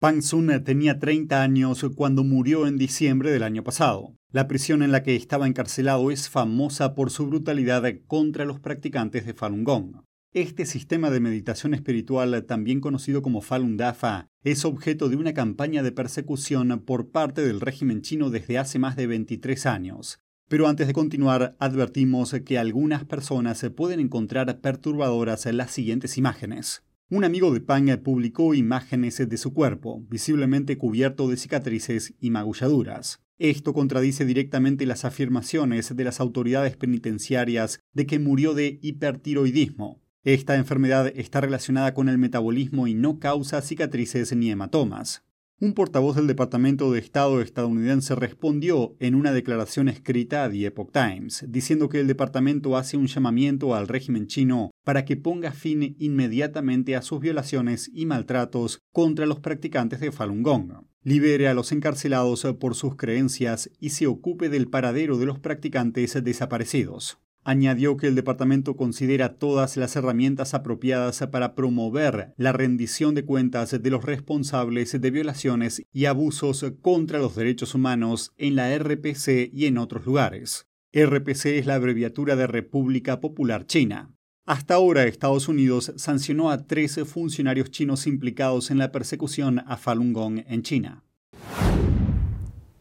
Pang 0.00 0.22
Sun 0.22 0.64
tenía 0.64 0.98
30 0.98 1.42
años 1.42 1.84
cuando 1.94 2.24
murió 2.24 2.66
en 2.66 2.78
diciembre 2.78 3.30
del 3.30 3.42
año 3.42 3.62
pasado. 3.62 4.16
La 4.32 4.48
prisión 4.48 4.82
en 4.82 4.92
la 4.92 5.02
que 5.02 5.14
estaba 5.14 5.46
encarcelado 5.46 6.10
es 6.10 6.30
famosa 6.30 6.94
por 6.94 7.10
su 7.10 7.26
brutalidad 7.26 7.84
contra 8.06 8.46
los 8.46 8.60
practicantes 8.60 9.26
de 9.26 9.34
Falun 9.34 9.62
Gong. 9.62 9.96
Este 10.32 10.64
sistema 10.64 11.10
de 11.10 11.20
meditación 11.20 11.74
espiritual, 11.74 12.46
también 12.46 12.80
conocido 12.80 13.20
como 13.20 13.42
Falun 13.42 13.76
Dafa, 13.76 14.28
es 14.42 14.64
objeto 14.64 15.10
de 15.10 15.16
una 15.16 15.34
campaña 15.34 15.82
de 15.82 15.92
persecución 15.92 16.82
por 16.86 17.10
parte 17.10 17.42
del 17.42 17.60
régimen 17.60 18.00
chino 18.00 18.30
desde 18.30 18.56
hace 18.56 18.78
más 18.78 18.96
de 18.96 19.06
23 19.06 19.66
años. 19.66 20.18
Pero 20.48 20.66
antes 20.66 20.86
de 20.86 20.94
continuar, 20.94 21.56
advertimos 21.58 22.34
que 22.46 22.58
algunas 22.58 23.04
personas 23.04 23.62
pueden 23.76 24.00
encontrar 24.00 24.60
perturbadoras 24.62 25.44
las 25.44 25.72
siguientes 25.72 26.16
imágenes. 26.16 26.84
Un 27.12 27.24
amigo 27.24 27.52
de 27.52 27.60
Pang 27.60 27.90
publicó 28.04 28.54
imágenes 28.54 29.18
de 29.28 29.36
su 29.36 29.52
cuerpo, 29.52 30.06
visiblemente 30.08 30.78
cubierto 30.78 31.28
de 31.28 31.36
cicatrices 31.36 32.14
y 32.20 32.30
magulladuras. 32.30 33.20
Esto 33.36 33.72
contradice 33.74 34.24
directamente 34.24 34.86
las 34.86 35.04
afirmaciones 35.04 35.96
de 35.96 36.04
las 36.04 36.20
autoridades 36.20 36.76
penitenciarias 36.76 37.80
de 37.92 38.06
que 38.06 38.20
murió 38.20 38.54
de 38.54 38.78
hipertiroidismo. 38.80 40.00
Esta 40.22 40.54
enfermedad 40.54 41.12
está 41.16 41.40
relacionada 41.40 41.94
con 41.94 42.08
el 42.08 42.16
metabolismo 42.16 42.86
y 42.86 42.94
no 42.94 43.18
causa 43.18 43.60
cicatrices 43.60 44.36
ni 44.36 44.52
hematomas. 44.52 45.24
Un 45.62 45.74
portavoz 45.74 46.16
del 46.16 46.26
Departamento 46.26 46.90
de 46.90 47.00
Estado 47.00 47.42
estadounidense 47.42 48.14
respondió 48.14 48.96
en 48.98 49.14
una 49.14 49.30
declaración 49.30 49.90
escrita 49.90 50.42
a 50.42 50.50
The 50.50 50.64
Epoch 50.64 50.90
Times, 50.90 51.44
diciendo 51.48 51.90
que 51.90 52.00
el 52.00 52.06
departamento 52.06 52.78
hace 52.78 52.96
un 52.96 53.08
llamamiento 53.08 53.74
al 53.74 53.86
régimen 53.86 54.26
chino 54.26 54.70
para 54.86 55.04
que 55.04 55.18
ponga 55.18 55.52
fin 55.52 55.96
inmediatamente 55.98 56.96
a 56.96 57.02
sus 57.02 57.20
violaciones 57.20 57.90
y 57.92 58.06
maltratos 58.06 58.78
contra 58.90 59.26
los 59.26 59.40
practicantes 59.40 60.00
de 60.00 60.12
Falun 60.12 60.42
Gong, 60.42 60.72
libere 61.02 61.46
a 61.46 61.52
los 61.52 61.72
encarcelados 61.72 62.46
por 62.58 62.74
sus 62.74 62.96
creencias 62.96 63.70
y 63.78 63.90
se 63.90 64.06
ocupe 64.06 64.48
del 64.48 64.66
paradero 64.66 65.18
de 65.18 65.26
los 65.26 65.40
practicantes 65.40 66.24
desaparecidos. 66.24 67.18
Añadió 67.42 67.96
que 67.96 68.06
el 68.06 68.14
departamento 68.14 68.76
considera 68.76 69.38
todas 69.38 69.76
las 69.78 69.96
herramientas 69.96 70.52
apropiadas 70.52 71.26
para 71.30 71.54
promover 71.54 72.34
la 72.36 72.52
rendición 72.52 73.14
de 73.14 73.24
cuentas 73.24 73.82
de 73.82 73.90
los 73.90 74.04
responsables 74.04 75.00
de 75.00 75.10
violaciones 75.10 75.82
y 75.90 76.04
abusos 76.04 76.64
contra 76.82 77.18
los 77.18 77.34
derechos 77.34 77.74
humanos 77.74 78.32
en 78.36 78.56
la 78.56 78.76
RPC 78.76 79.50
y 79.52 79.66
en 79.66 79.78
otros 79.78 80.04
lugares. 80.04 80.66
RPC 80.92 81.46
es 81.46 81.66
la 81.66 81.76
abreviatura 81.76 82.36
de 82.36 82.46
República 82.46 83.20
Popular 83.20 83.66
China. 83.66 84.14
Hasta 84.44 84.74
ahora 84.74 85.04
Estados 85.04 85.48
Unidos 85.48 85.92
sancionó 85.96 86.50
a 86.50 86.66
13 86.66 87.04
funcionarios 87.04 87.70
chinos 87.70 88.06
implicados 88.06 88.70
en 88.70 88.78
la 88.78 88.90
persecución 88.90 89.60
a 89.66 89.76
Falun 89.76 90.12
Gong 90.12 90.42
en 90.46 90.62
China. 90.62 91.04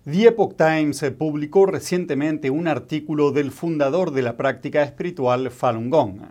The 0.09 0.25
Epoch 0.25 0.55
Times 0.55 1.05
publicó 1.19 1.67
recientemente 1.67 2.49
un 2.49 2.67
artículo 2.67 3.31
del 3.31 3.51
fundador 3.51 4.09
de 4.09 4.23
la 4.23 4.37
práctica 4.37 4.81
espiritual 4.81 5.51
Falun 5.51 5.91
Gong, 5.91 6.21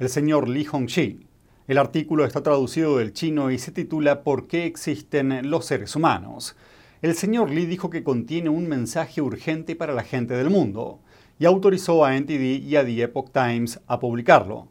el 0.00 0.08
señor 0.08 0.48
Li 0.48 0.66
Hongxi. 0.66 1.20
El 1.68 1.78
artículo 1.78 2.24
está 2.24 2.42
traducido 2.42 2.96
del 2.96 3.12
chino 3.12 3.52
y 3.52 3.58
se 3.60 3.70
titula 3.70 4.24
¿Por 4.24 4.48
qué 4.48 4.66
existen 4.66 5.48
los 5.48 5.66
seres 5.66 5.94
humanos? 5.94 6.56
El 7.00 7.14
señor 7.14 7.50
Li 7.50 7.66
dijo 7.66 7.90
que 7.90 8.02
contiene 8.02 8.48
un 8.48 8.66
mensaje 8.66 9.22
urgente 9.22 9.76
para 9.76 9.94
la 9.94 10.02
gente 10.02 10.34
del 10.34 10.50
mundo 10.50 10.98
y 11.38 11.44
autorizó 11.44 12.04
a 12.04 12.18
NTD 12.18 12.60
y 12.60 12.74
a 12.74 12.84
The 12.84 13.02
Epoch 13.02 13.30
Times 13.30 13.78
a 13.86 14.00
publicarlo. 14.00 14.66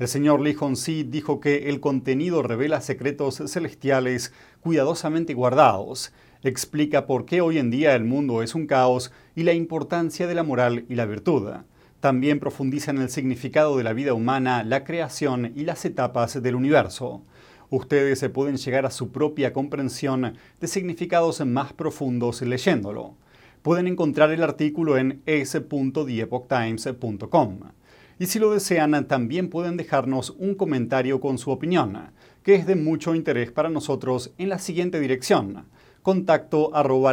El 0.00 0.08
señor 0.08 0.40
Li 0.40 0.56
Hongxi 0.58 1.04
dijo 1.04 1.38
que 1.38 1.68
el 1.68 1.78
contenido 1.78 2.42
revela 2.42 2.80
secretos 2.80 3.40
celestiales 3.46 4.32
cuidadosamente 4.60 5.34
guardados 5.34 6.12
explica 6.48 7.06
por 7.06 7.24
qué 7.24 7.40
hoy 7.40 7.58
en 7.58 7.70
día 7.70 7.94
el 7.94 8.04
mundo 8.04 8.42
es 8.42 8.54
un 8.54 8.66
caos 8.66 9.12
y 9.34 9.44
la 9.44 9.52
importancia 9.52 10.26
de 10.26 10.34
la 10.34 10.42
moral 10.42 10.84
y 10.88 10.96
la 10.96 11.06
virtud. 11.06 11.50
También 12.00 12.40
profundiza 12.40 12.90
en 12.90 12.98
el 12.98 13.10
significado 13.10 13.76
de 13.76 13.84
la 13.84 13.92
vida 13.92 14.12
humana, 14.12 14.64
la 14.64 14.82
creación 14.82 15.52
y 15.54 15.62
las 15.64 15.84
etapas 15.84 16.42
del 16.42 16.56
universo. 16.56 17.22
Ustedes 17.70 18.18
se 18.18 18.28
pueden 18.28 18.56
llegar 18.56 18.86
a 18.86 18.90
su 18.90 19.12
propia 19.12 19.52
comprensión 19.52 20.34
de 20.60 20.66
significados 20.66 21.46
más 21.46 21.72
profundos 21.72 22.42
leyéndolo. 22.42 23.14
Pueden 23.62 23.86
encontrar 23.86 24.32
el 24.32 24.42
artículo 24.42 24.98
en 24.98 25.22
s.theepochtimes.com. 25.26 27.58
Y 28.18 28.26
si 28.26 28.40
lo 28.40 28.52
desean, 28.52 29.06
también 29.06 29.48
pueden 29.48 29.76
dejarnos 29.76 30.30
un 30.38 30.56
comentario 30.56 31.20
con 31.20 31.38
su 31.38 31.52
opinión, 31.52 32.10
que 32.42 32.56
es 32.56 32.66
de 32.66 32.74
mucho 32.74 33.14
interés 33.14 33.52
para 33.52 33.70
nosotros 33.70 34.32
en 34.38 34.48
la 34.48 34.58
siguiente 34.58 34.98
dirección 34.98 35.66
contacto 36.02 36.74
arroba. 36.74 37.12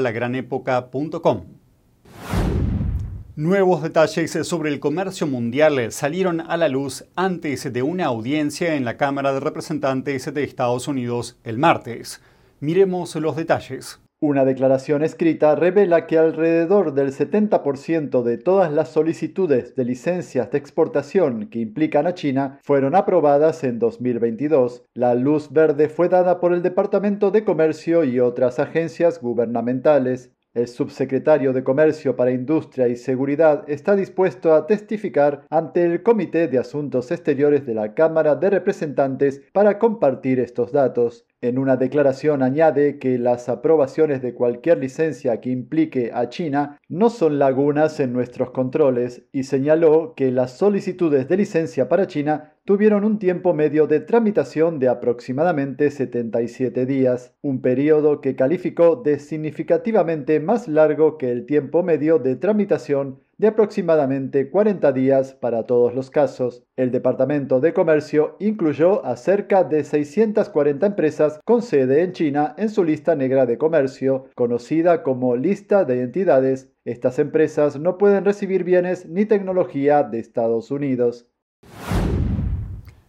Nuevos 3.36 3.82
detalles 3.84 4.32
sobre 4.44 4.70
el 4.70 4.80
comercio 4.80 5.28
mundial 5.28 5.92
salieron 5.92 6.42
a 6.42 6.58
la 6.58 6.68
luz 6.68 7.06
antes 7.16 7.72
de 7.72 7.82
una 7.84 8.08
audiencia 8.08 8.76
en 8.76 8.84
la 8.84 8.98
Cámara 8.98 9.32
de 9.32 9.40
Representantes 9.40 10.34
de 10.34 10.44
Estados 10.44 10.88
Unidos 10.88 11.38
el 11.44 11.58
martes. 11.58 12.22
Miremos 12.60 13.16
los 13.16 13.36
detalles. 13.36 14.00
Una 14.22 14.44
declaración 14.44 15.02
escrita 15.02 15.56
revela 15.56 16.06
que 16.06 16.18
alrededor 16.18 16.94
del 16.94 17.14
70% 17.14 18.22
de 18.22 18.38
todas 18.38 18.70
las 18.70 18.90
solicitudes 18.90 19.76
de 19.76 19.86
licencias 19.86 20.52
de 20.52 20.58
exportación 20.58 21.48
que 21.48 21.60
implican 21.60 22.06
a 22.06 22.14
China 22.14 22.60
fueron 22.62 22.96
aprobadas 22.96 23.64
en 23.64 23.80
2022. 23.80 24.84
La 24.94 25.16
luz 25.16 25.54
verde 25.54 25.88
fue 25.88 26.10
dada 26.10 26.42
por 26.42 26.52
el 26.52 26.62
Departamento 26.62 27.32
de 27.32 27.46
Comercio 27.46 28.04
y 28.04 28.20
otras 28.20 28.60
agencias 28.60 29.22
gubernamentales. 29.22 30.34
El 30.54 30.68
subsecretario 30.68 31.54
de 31.54 31.64
Comercio 31.64 32.18
para 32.18 32.32
Industria 32.32 32.90
y 32.90 32.98
Seguridad 32.98 33.64
está 33.70 33.96
dispuesto 33.96 34.54
a 34.54 34.68
testificar 34.68 35.46
ante 35.50 35.86
el 35.86 36.04
Comité 36.04 36.50
de 36.50 36.58
Asuntos 36.58 37.12
Exteriores 37.12 37.66
de 37.66 37.74
la 37.74 37.94
Cámara 37.94 38.36
de 38.36 38.50
Representantes 38.50 39.42
para 39.54 39.80
compartir 39.80 40.42
estos 40.42 40.74
datos. 40.74 41.26
En 41.42 41.58
una 41.58 41.78
declaración 41.78 42.44
añade 42.44 43.00
que 43.00 43.18
las 43.18 43.48
aprobaciones 43.48 44.22
de 44.22 44.34
cualquier 44.34 44.78
licencia 44.80 45.40
que 45.40 45.50
implique 45.50 46.12
a 46.14 46.28
China 46.28 46.82
no 46.90 47.10
son 47.10 47.40
lagunas 47.40 48.02
en 48.02 48.12
nuestros 48.12 48.52
controles 48.52 49.24
y 49.32 49.44
señaló 49.44 50.16
que 50.16 50.32
las 50.32 50.58
solicitudes 50.58 51.30
de 51.30 51.38
licencia 51.38 51.88
para 51.88 52.08
China 52.08 52.56
tuvieron 52.66 53.06
un 53.06 53.20
tiempo 53.20 53.54
medio 53.54 53.88
de 53.88 54.02
tramitación 54.02 54.80
de 54.80 54.90
aproximadamente 54.90 55.92
77 55.92 56.86
días, 56.86 57.34
un 57.42 57.62
periodo 57.62 58.20
que 58.20 58.36
calificó 58.36 58.98
de 58.98 59.18
significativamente 59.18 60.42
más 60.42 60.68
largo 60.68 61.18
que 61.18 61.32
el 61.32 61.46
tiempo 61.46 61.84
medio 61.84 62.20
de 62.20 62.36
tramitación 62.36 63.22
de 63.40 63.48
aproximadamente 63.48 64.50
40 64.50 64.92
días 64.92 65.34
para 65.34 65.64
todos 65.64 65.96
los 65.96 66.10
casos. 66.12 66.66
El 66.76 66.92
Departamento 66.92 67.62
de 67.62 67.74
Comercio 67.74 68.36
incluyó 68.40 69.04
a 69.06 69.16
cerca 69.16 69.64
de 69.64 69.86
640 69.86 70.86
empresas 70.86 71.40
con 71.46 71.62
sede 71.62 72.04
en 72.04 72.12
China 72.12 72.54
en 72.58 72.70
su 72.70 72.84
lista 72.84 73.16
negra 73.16 73.46
de 73.46 73.58
comercio, 73.58 74.26
conocida 74.36 75.04
como 75.04 75.38
lista 75.38 75.86
de 75.86 76.02
entidades. 76.02 76.70
Estas 76.84 77.18
empresas 77.18 77.80
no 77.80 77.98
pueden 77.98 78.26
recibir 78.26 78.66
bienes 78.66 79.06
ni 79.06 79.26
tecnología 79.26 80.04
de 80.04 80.20
Estados 80.20 80.70
Unidos. 80.70 81.26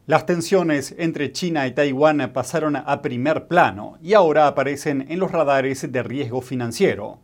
Las 0.06 0.26
tensiones 0.26 0.94
entre 0.96 1.32
China 1.32 1.66
y 1.66 1.72
Taiwán 1.72 2.32
pasaron 2.32 2.76
a 2.76 3.02
primer 3.02 3.48
plano 3.48 3.98
y 4.00 4.14
ahora 4.14 4.46
aparecen 4.46 5.06
en 5.08 5.18
los 5.18 5.32
radares 5.32 5.90
de 5.90 6.02
riesgo 6.04 6.40
financiero. 6.40 7.18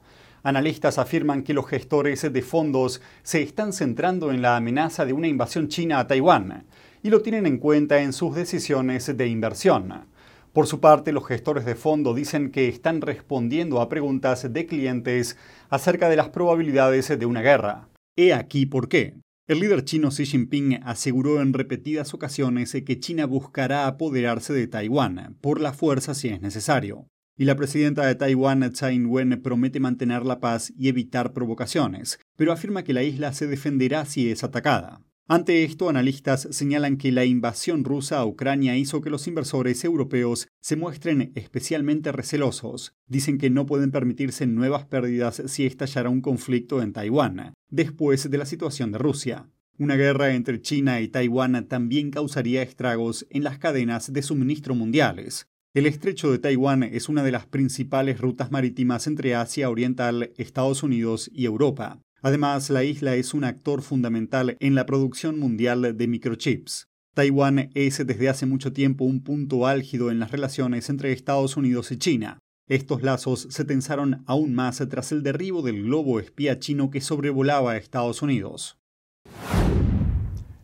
Analistas 0.47 0.99
afirman 0.99 1.43
que 1.43 1.55
los 1.55 1.67
gestores 1.67 2.23
de 2.33 2.41
fondos 2.41 3.03
se 3.25 3.43
están 3.43 3.73
centrando 3.73 4.31
en 4.31 4.43
la 4.43 4.57
amenaza 4.57 5.05
de 5.05 5.13
una 5.13 5.27
invasión 5.27 5.67
china 5.67 5.99
a 5.99 6.07
Taiwán 6.07 6.67
y 7.03 7.11
lo 7.11 7.21
tienen 7.21 7.47
en 7.47 7.59
cuenta 7.59 8.01
en 8.01 8.13
sus 8.13 8.37
decisiones 8.37 9.17
de 9.17 9.27
inversión. 9.27 10.07
Por 10.53 10.69
su 10.69 10.79
parte, 10.79 11.11
los 11.11 11.27
gestores 11.27 11.65
de 11.65 11.75
fondo 11.75 12.15
dicen 12.15 12.53
que 12.53 12.69
están 12.69 13.01
respondiendo 13.01 13.81
a 13.81 13.89
preguntas 13.89 14.53
de 14.53 14.67
clientes 14.67 15.37
acerca 15.69 16.09
de 16.09 16.15
las 16.15 16.29
probabilidades 16.29 17.09
de 17.19 17.27
una 17.27 17.43
guerra. 17.43 17.89
He 18.17 18.33
aquí 18.33 18.67
por 18.67 18.89
qué. 18.89 19.15
El 19.49 19.59
líder 19.59 19.85
chino 19.85 20.11
Xi 20.11 20.27
Jinping 20.27 20.79
aseguró 20.85 21.43
en 21.43 21.55
repetidas 21.55 22.15
ocasiones 22.15 22.73
que 22.87 23.01
China 23.01 23.27
buscará 23.27 23.89
apoderarse 23.89 24.53
de 24.53 24.69
Taiwán 24.69 25.37
por 25.41 25.61
la 25.61 25.73
fuerza 25.73 26.15
si 26.15 26.29
es 26.29 26.41
necesario. 26.41 27.09
Y 27.39 27.45
la 27.45 27.55
presidenta 27.55 28.07
de 28.07 28.15
Taiwán, 28.15 28.73
Tsai 28.73 28.95
Ing-wen, 28.95 29.43
promete 29.43 29.79
mantener 29.79 30.25
la 30.25 30.41
paz 30.41 30.73
y 30.75 30.89
evitar 30.89 31.35
provocaciones, 31.35 32.19
pero 32.35 32.51
afirma 32.51 32.83
que 32.83 32.95
la 32.95 33.03
isla 33.03 33.35
se 33.35 33.47
defenderá 33.47 34.07
si 34.07 34.31
es 34.31 34.43
atacada. 34.43 35.03
Ante 35.29 35.65
esto, 35.65 35.91
analistas 35.91 36.49
señalan 36.53 36.97
que 36.97 37.13
la 37.13 37.25
invasión 37.25 37.85
rusa 37.85 38.19
a 38.19 38.25
Ucrania 38.25 38.77
hizo 38.77 39.03
que 39.03 39.11
los 39.11 39.27
inversores 39.27 39.85
europeos 39.85 40.49
se 40.61 40.77
muestren 40.77 41.33
especialmente 41.35 42.11
recelosos. 42.11 42.95
Dicen 43.07 43.37
que 43.37 43.51
no 43.51 43.67
pueden 43.67 43.91
permitirse 43.91 44.47
nuevas 44.47 44.87
pérdidas 44.87 45.43
si 45.47 45.67
estallara 45.67 46.09
un 46.09 46.23
conflicto 46.23 46.81
en 46.81 46.93
Taiwán, 46.93 47.55
después 47.69 48.31
de 48.31 48.39
la 48.39 48.47
situación 48.47 48.93
de 48.93 48.99
Rusia. 48.99 49.51
Una 49.79 49.97
guerra 49.97 50.33
entre 50.33 50.63
China 50.63 51.03
y 51.03 51.09
Taiwán 51.09 51.67
también 51.69 52.11
causaría 52.11 52.63
estragos 52.63 53.27
en 53.29 53.45
las 53.45 53.59
cadenas 53.59 54.11
de 54.11 54.23
suministro 54.23 54.75
mundiales. 54.75 55.49
El 55.77 55.85
estrecho 55.85 56.33
de 56.33 56.39
Taiwán 56.39 56.85
es 56.85 57.11
una 57.11 57.23
de 57.23 57.31
las 57.31 57.45
principales 57.45 58.19
rutas 58.19 58.51
marítimas 58.51 59.07
entre 59.07 59.35
Asia 59.35 59.69
Oriental, 59.69 60.33
Estados 60.39 60.83
Unidos 60.83 61.31
y 61.35 61.45
Europa. 61.45 62.01
Además, 62.23 62.71
la 62.71 62.83
isla 62.83 63.15
es 63.15 63.35
un 63.35 63.45
actor 63.45 63.83
fundamental 63.83 64.57
en 64.61 64.75
la 64.75 64.87
producción 64.87 65.39
mundial 65.39 65.95
de 65.95 66.09
microchips. 66.09 66.89
Taiwán 67.13 67.69
es 67.75 68.07
desde 68.07 68.31
hace 68.31 68.47
mucho 68.47 68.73
tiempo 68.73 69.05
un 69.05 69.23
punto 69.23 69.67
álgido 69.67 70.11
en 70.11 70.19
las 70.19 70.31
relaciones 70.31 70.89
entre 70.89 71.13
Estados 71.13 71.59
Unidos 71.59 71.93
y 71.93 71.99
China. 71.99 72.39
Estos 72.71 73.03
lazos 73.03 73.47
se 73.51 73.67
tensaron 73.67 74.25
aún 74.25 74.55
más 74.55 74.83
tras 74.89 75.13
el 75.13 75.23
derribo 75.23 75.61
del 75.61 75.83
globo 75.83 76.21
espía 76.21 76.59
chino 76.59 76.91
que 76.91 77.03
sobrevolaba 77.03 77.73
a 77.73 77.77
Estados 77.77 78.23
Unidos. 78.23 78.79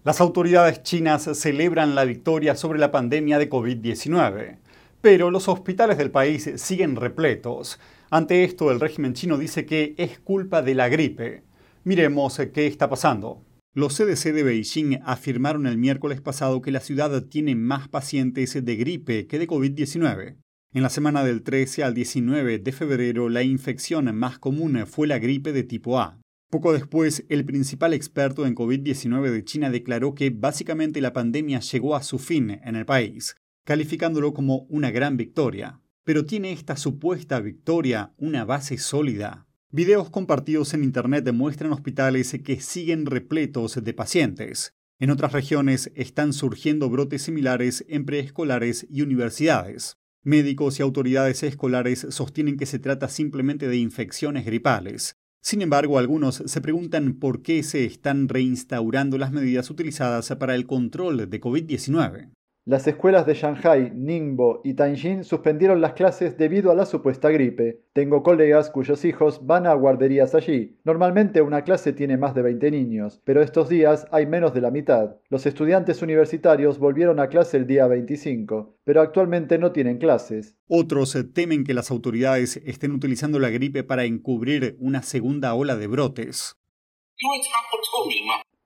Las 0.04 0.22
autoridades 0.22 0.82
chinas 0.82 1.28
celebran 1.34 1.94
la 1.94 2.06
victoria 2.06 2.56
sobre 2.56 2.78
la 2.78 2.90
pandemia 2.90 3.38
de 3.38 3.50
COVID-19, 3.50 4.61
pero 5.02 5.30
los 5.30 5.48
hospitales 5.48 5.98
del 5.98 6.12
país 6.12 6.48
siguen 6.56 6.96
repletos. 6.96 7.78
Ante 8.08 8.44
esto, 8.44 8.70
el 8.70 8.80
régimen 8.80 9.14
chino 9.14 9.36
dice 9.36 9.66
que 9.66 9.94
es 9.98 10.20
culpa 10.20 10.62
de 10.62 10.74
la 10.74 10.88
gripe. 10.88 11.42
Miremos 11.84 12.40
qué 12.54 12.68
está 12.68 12.88
pasando. 12.88 13.44
Los 13.74 13.96
CDC 13.96 14.32
de 14.32 14.42
Beijing 14.42 15.00
afirmaron 15.04 15.66
el 15.66 15.76
miércoles 15.76 16.20
pasado 16.20 16.62
que 16.62 16.70
la 16.70 16.80
ciudad 16.80 17.24
tiene 17.24 17.56
más 17.56 17.88
pacientes 17.88 18.64
de 18.64 18.76
gripe 18.76 19.26
que 19.26 19.38
de 19.38 19.48
COVID-19. 19.48 20.36
En 20.74 20.82
la 20.82 20.88
semana 20.88 21.24
del 21.24 21.42
13 21.42 21.82
al 21.82 21.94
19 21.94 22.58
de 22.58 22.72
febrero, 22.72 23.28
la 23.28 23.42
infección 23.42 24.14
más 24.14 24.38
común 24.38 24.86
fue 24.86 25.06
la 25.06 25.18
gripe 25.18 25.52
de 25.52 25.64
tipo 25.64 25.98
A. 25.98 26.20
Poco 26.50 26.72
después, 26.74 27.24
el 27.30 27.44
principal 27.44 27.94
experto 27.94 28.46
en 28.46 28.54
COVID-19 28.54 29.30
de 29.30 29.42
China 29.42 29.70
declaró 29.70 30.14
que 30.14 30.30
básicamente 30.30 31.00
la 31.00 31.14
pandemia 31.14 31.60
llegó 31.60 31.96
a 31.96 32.02
su 32.02 32.18
fin 32.18 32.60
en 32.62 32.76
el 32.76 32.84
país, 32.84 33.36
calificándolo 33.64 34.34
como 34.34 34.66
una 34.68 34.90
gran 34.90 35.16
victoria. 35.16 35.80
Pero 36.04 36.24
¿tiene 36.24 36.52
esta 36.52 36.76
supuesta 36.76 37.40
victoria 37.40 38.12
una 38.16 38.44
base 38.44 38.78
sólida? 38.78 39.46
Videos 39.70 40.10
compartidos 40.10 40.74
en 40.74 40.84
Internet 40.84 41.24
demuestran 41.24 41.72
hospitales 41.72 42.36
que 42.44 42.60
siguen 42.60 43.06
repletos 43.06 43.82
de 43.82 43.94
pacientes. 43.94 44.74
En 44.98 45.10
otras 45.10 45.32
regiones 45.32 45.90
están 45.94 46.32
surgiendo 46.32 46.90
brotes 46.90 47.22
similares 47.22 47.84
en 47.88 48.04
preescolares 48.04 48.86
y 48.90 49.02
universidades. 49.02 49.96
Médicos 50.22 50.78
y 50.78 50.82
autoridades 50.82 51.42
escolares 51.42 52.06
sostienen 52.10 52.56
que 52.56 52.66
se 52.66 52.78
trata 52.78 53.08
simplemente 53.08 53.66
de 53.66 53.78
infecciones 53.78 54.44
gripales. 54.44 55.16
Sin 55.40 55.62
embargo, 55.62 55.98
algunos 55.98 56.42
se 56.46 56.60
preguntan 56.60 57.14
por 57.14 57.42
qué 57.42 57.64
se 57.64 57.84
están 57.84 58.28
reinstaurando 58.28 59.18
las 59.18 59.32
medidas 59.32 59.70
utilizadas 59.70 60.28
para 60.38 60.54
el 60.54 60.66
control 60.66 61.28
de 61.28 61.40
COVID-19. 61.40 62.30
Las 62.64 62.86
escuelas 62.86 63.26
de 63.26 63.34
Shanghai, 63.34 63.90
Ningbo 63.92 64.60
y 64.62 64.74
Tianjin 64.74 65.24
suspendieron 65.24 65.80
las 65.80 65.94
clases 65.94 66.38
debido 66.38 66.70
a 66.70 66.76
la 66.76 66.86
supuesta 66.86 67.28
gripe. 67.28 67.82
Tengo 67.92 68.22
colegas 68.22 68.70
cuyos 68.70 69.04
hijos 69.04 69.44
van 69.44 69.66
a 69.66 69.74
guarderías 69.74 70.36
allí. 70.36 70.78
Normalmente 70.84 71.42
una 71.42 71.64
clase 71.64 71.92
tiene 71.92 72.16
más 72.16 72.36
de 72.36 72.42
20 72.42 72.70
niños, 72.70 73.20
pero 73.24 73.42
estos 73.42 73.68
días 73.68 74.06
hay 74.12 74.26
menos 74.26 74.54
de 74.54 74.60
la 74.60 74.70
mitad. 74.70 75.16
Los 75.28 75.44
estudiantes 75.44 76.02
universitarios 76.02 76.78
volvieron 76.78 77.18
a 77.18 77.26
clase 77.26 77.56
el 77.56 77.66
día 77.66 77.88
25, 77.88 78.78
pero 78.84 79.00
actualmente 79.00 79.58
no 79.58 79.72
tienen 79.72 79.98
clases. 79.98 80.54
Otros 80.68 81.18
temen 81.34 81.64
que 81.64 81.74
las 81.74 81.90
autoridades 81.90 82.58
estén 82.58 82.92
utilizando 82.92 83.40
la 83.40 83.50
gripe 83.50 83.82
para 83.82 84.04
encubrir 84.04 84.76
una 84.78 85.02
segunda 85.02 85.54
ola 85.54 85.74
de 85.74 85.88
brotes. 85.88 86.54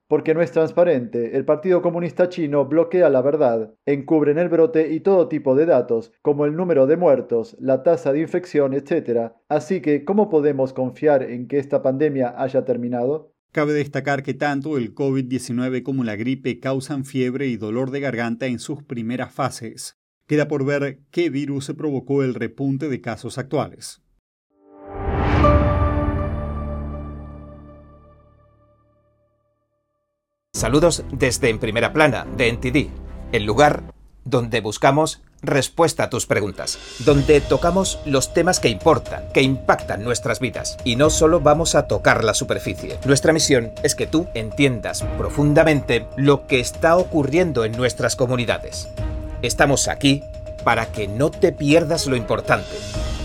Porque 0.09 0.35
no 0.35 0.43
es 0.43 0.53
transparente, 0.53 1.37
el 1.37 1.45
Partido 1.45 1.83
Comunista 1.83 2.29
Chino 2.29 2.67
bloquea 2.67 3.11
la 3.11 3.23
verdad, 3.23 3.75
encubren 3.87 4.39
el 4.39 4.49
brote 4.49 4.93
y 4.93 5.01
todo 5.01 5.27
tipo 5.27 5.57
de 5.57 5.67
datos, 5.67 6.13
como 6.23 6.47
el 6.47 6.55
número 6.55 6.87
de 6.87 6.97
muertos, 6.97 7.57
la 7.59 7.83
tasa 7.83 8.13
de 8.13 8.21
infección, 8.21 8.73
etc. 8.73 9.33
Así 9.49 9.81
que, 9.81 10.05
¿cómo 10.05 10.29
podemos 10.29 10.73
confiar 10.73 11.25
en 11.25 11.49
que 11.49 11.59
esta 11.59 11.83
pandemia 11.83 12.35
haya 12.37 12.65
terminado? 12.65 13.35
Cabe 13.51 13.73
destacar 13.73 14.23
que 14.23 14.35
tanto 14.35 14.79
el 14.79 14.95
COVID-19 14.95 15.83
como 15.83 16.05
la 16.05 16.15
gripe 16.15 16.61
causan 16.61 17.05
fiebre 17.05 17.49
y 17.49 17.57
dolor 17.57 17.91
de 17.91 18.01
garganta 18.01 18.47
en 18.47 18.61
sus 18.61 18.85
primeras 18.85 19.33
fases. 19.33 19.99
Queda 20.29 20.47
por 20.47 20.65
ver 20.65 21.01
qué 21.11 21.31
virus 21.31 21.73
provocó 21.77 22.23
el 22.23 22.35
repunte 22.35 22.89
de 22.89 23.01
casos 23.01 23.39
actuales. 23.39 24.06
Saludos 30.57 31.05
desde 31.13 31.51
En 31.51 31.59
Primera 31.59 31.93
Plana, 31.93 32.27
de 32.35 32.51
NTD, 32.51 32.89
el 33.33 33.45
lugar 33.45 33.83
donde 34.25 34.63
buscamos 34.63 35.21
respuesta 35.43 36.05
a 36.05 36.09
tus 36.09 36.25
preguntas, 36.25 36.79
donde 37.01 37.43
tocamos 37.43 37.99
los 38.07 38.33
temas 38.33 38.59
que 38.59 38.71
importan, 38.71 39.25
que 39.35 39.43
impactan 39.43 40.03
nuestras 40.03 40.41
vidas, 40.41 40.79
y 40.83 40.97
no 40.97 41.11
solo 41.11 41.41
vamos 41.41 41.75
a 41.75 41.87
tocar 41.87 42.25
la 42.25 42.33
superficie. 42.33 42.99
Nuestra 43.05 43.35
misión 43.35 43.71
es 43.83 43.95
que 43.95 44.07
tú 44.07 44.29
entiendas 44.33 45.03
profundamente 45.19 46.07
lo 46.17 46.47
que 46.47 46.59
está 46.59 46.97
ocurriendo 46.97 47.67
en 47.67 47.73
nuestras 47.73 48.17
comunidades. 48.17 48.89
Estamos 49.43 49.89
aquí 49.89 50.23
para 50.65 50.87
que 50.87 51.07
no 51.07 51.31
te 51.31 51.53
pierdas 51.53 52.07
lo 52.07 52.17
importante. 52.17 52.79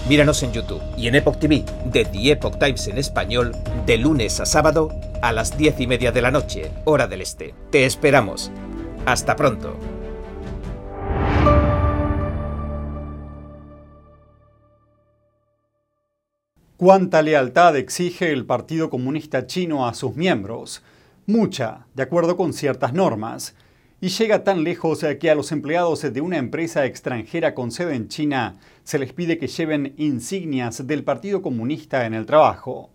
Míranos 0.10 0.42
en 0.42 0.52
YouTube 0.52 0.82
y 0.98 1.08
en 1.08 1.16
Epoch 1.16 1.38
TV 1.38 1.64
de 1.86 2.06
The 2.06 2.32
Epoch 2.32 2.58
Times 2.58 2.88
en 2.88 2.98
español 2.98 3.56
de 3.86 3.98
lunes 3.98 4.40
a 4.40 4.46
sábado 4.46 4.90
a 5.22 5.32
las 5.32 5.58
diez 5.58 5.80
y 5.80 5.86
media 5.86 6.12
de 6.12 6.22
la 6.22 6.32
noche, 6.32 6.72
hora 6.86 7.08
del 7.08 7.22
este. 7.22 7.54
Te 7.70 7.86
esperamos. 7.86 8.52
Hasta 9.06 9.36
pronto. 9.36 9.78
¿Cuánta 16.78 17.22
lealtad 17.22 17.76
exige 17.78 18.32
el 18.32 18.48
Partido 18.48 18.90
Comunista 18.90 19.46
Chino 19.46 19.88
a 19.88 19.94
sus 19.94 20.16
miembros? 20.16 20.82
Mucha, 21.28 21.86
de 21.94 22.02
acuerdo 22.02 22.36
con 22.36 22.54
ciertas 22.54 22.92
normas. 22.92 23.54
Y 24.04 24.08
llega 24.10 24.44
tan 24.44 24.64
lejos 24.64 25.06
que 25.20 25.30
a 25.30 25.36
los 25.36 25.52
empleados 25.52 26.02
de 26.12 26.22
una 26.22 26.40
empresa 26.40 26.88
extranjera 26.88 27.54
con 27.54 27.70
sede 27.70 27.94
en 27.94 28.08
China 28.08 28.56
se 28.84 28.98
les 28.98 29.14
pide 29.14 29.38
que 29.38 29.46
lleven 29.46 29.94
insignias 29.96 30.88
del 30.88 31.04
Partido 31.04 31.44
Comunista 31.44 32.08
en 32.08 32.16
el 32.16 32.26
trabajo. 32.26 32.90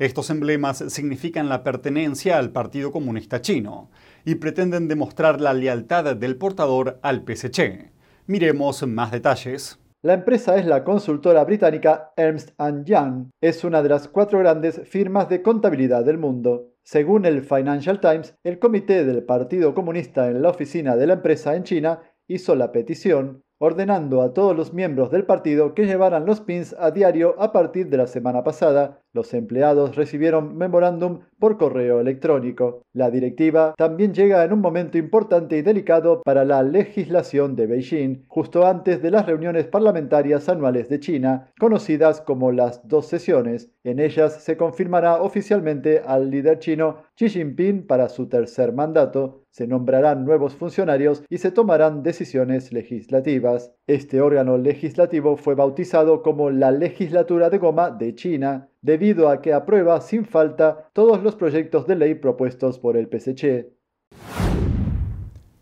Estos 0.00 0.30
emblemas 0.30 0.78
significan 0.88 1.48
la 1.48 1.62
pertenencia 1.62 2.38
al 2.38 2.50
Partido 2.50 2.90
Comunista 2.90 3.40
Chino 3.40 3.88
y 4.24 4.34
pretenden 4.34 4.88
demostrar 4.88 5.40
la 5.40 5.54
lealtad 5.54 6.16
del 6.16 6.36
portador 6.36 6.98
al 7.02 7.22
PSC. 7.24 7.92
Miremos 8.26 8.84
más 8.84 9.12
detalles. 9.12 9.78
La 10.02 10.14
empresa 10.14 10.56
es 10.56 10.66
la 10.66 10.82
consultora 10.82 11.44
británica 11.44 12.12
Ernst 12.16 12.50
Young. 12.84 13.30
Es 13.40 13.62
una 13.62 13.80
de 13.80 13.90
las 13.90 14.08
cuatro 14.08 14.40
grandes 14.40 14.80
firmas 14.88 15.28
de 15.28 15.40
contabilidad 15.40 16.04
del 16.04 16.18
mundo. 16.18 16.72
Según 16.90 17.26
el 17.26 17.42
Financial 17.42 18.00
Times, 18.00 18.34
el 18.44 18.58
comité 18.58 19.04
del 19.04 19.22
Partido 19.22 19.74
Comunista 19.74 20.30
en 20.30 20.40
la 20.40 20.48
oficina 20.48 20.96
de 20.96 21.06
la 21.06 21.12
empresa 21.12 21.54
en 21.54 21.64
China 21.64 22.00
hizo 22.26 22.54
la 22.56 22.72
petición 22.72 23.44
ordenando 23.58 24.22
a 24.22 24.32
todos 24.32 24.56
los 24.56 24.72
miembros 24.72 25.10
del 25.10 25.24
partido 25.24 25.74
que 25.74 25.86
llevaran 25.86 26.26
los 26.26 26.40
pins 26.40 26.74
a 26.78 26.90
diario 26.90 27.34
a 27.38 27.52
partir 27.52 27.88
de 27.88 27.96
la 27.96 28.06
semana 28.06 28.44
pasada. 28.44 29.00
Los 29.12 29.34
empleados 29.34 29.96
recibieron 29.96 30.56
memorándum 30.56 31.20
por 31.38 31.58
correo 31.58 32.00
electrónico. 32.00 32.82
La 32.92 33.10
directiva 33.10 33.74
también 33.76 34.14
llega 34.14 34.44
en 34.44 34.52
un 34.52 34.60
momento 34.60 34.98
importante 34.98 35.56
y 35.56 35.62
delicado 35.62 36.22
para 36.22 36.44
la 36.44 36.62
legislación 36.62 37.56
de 37.56 37.66
Beijing, 37.66 38.24
justo 38.28 38.66
antes 38.66 39.02
de 39.02 39.10
las 39.10 39.26
reuniones 39.26 39.66
parlamentarias 39.66 40.48
anuales 40.48 40.88
de 40.88 41.00
China, 41.00 41.52
conocidas 41.58 42.20
como 42.20 42.52
las 42.52 42.86
dos 42.86 43.06
sesiones. 43.06 43.72
En 43.82 43.98
ellas 43.98 44.42
se 44.42 44.56
confirmará 44.56 45.22
oficialmente 45.22 46.02
al 46.04 46.30
líder 46.30 46.58
chino 46.58 47.02
Xi 47.16 47.28
Jinping 47.28 47.86
para 47.86 48.08
su 48.08 48.28
tercer 48.28 48.72
mandato, 48.72 49.42
Se 49.50 49.66
nombrarán 49.66 50.24
nuevos 50.24 50.54
funcionarios 50.54 51.24
y 51.28 51.38
se 51.38 51.50
tomarán 51.50 52.02
decisiones 52.02 52.72
legislativas. 52.72 53.72
Este 53.86 54.20
órgano 54.20 54.58
legislativo 54.58 55.36
fue 55.36 55.54
bautizado 55.54 56.22
como 56.22 56.50
la 56.50 56.70
Legislatura 56.70 57.50
de 57.50 57.58
Goma 57.58 57.90
de 57.90 58.14
China, 58.14 58.68
debido 58.82 59.28
a 59.28 59.40
que 59.40 59.52
aprueba 59.52 60.00
sin 60.00 60.24
falta 60.24 60.90
todos 60.92 61.22
los 61.22 61.34
proyectos 61.34 61.86
de 61.86 61.96
ley 61.96 62.14
propuestos 62.14 62.78
por 62.78 62.96
el 62.96 63.08
PSC. 63.08 63.72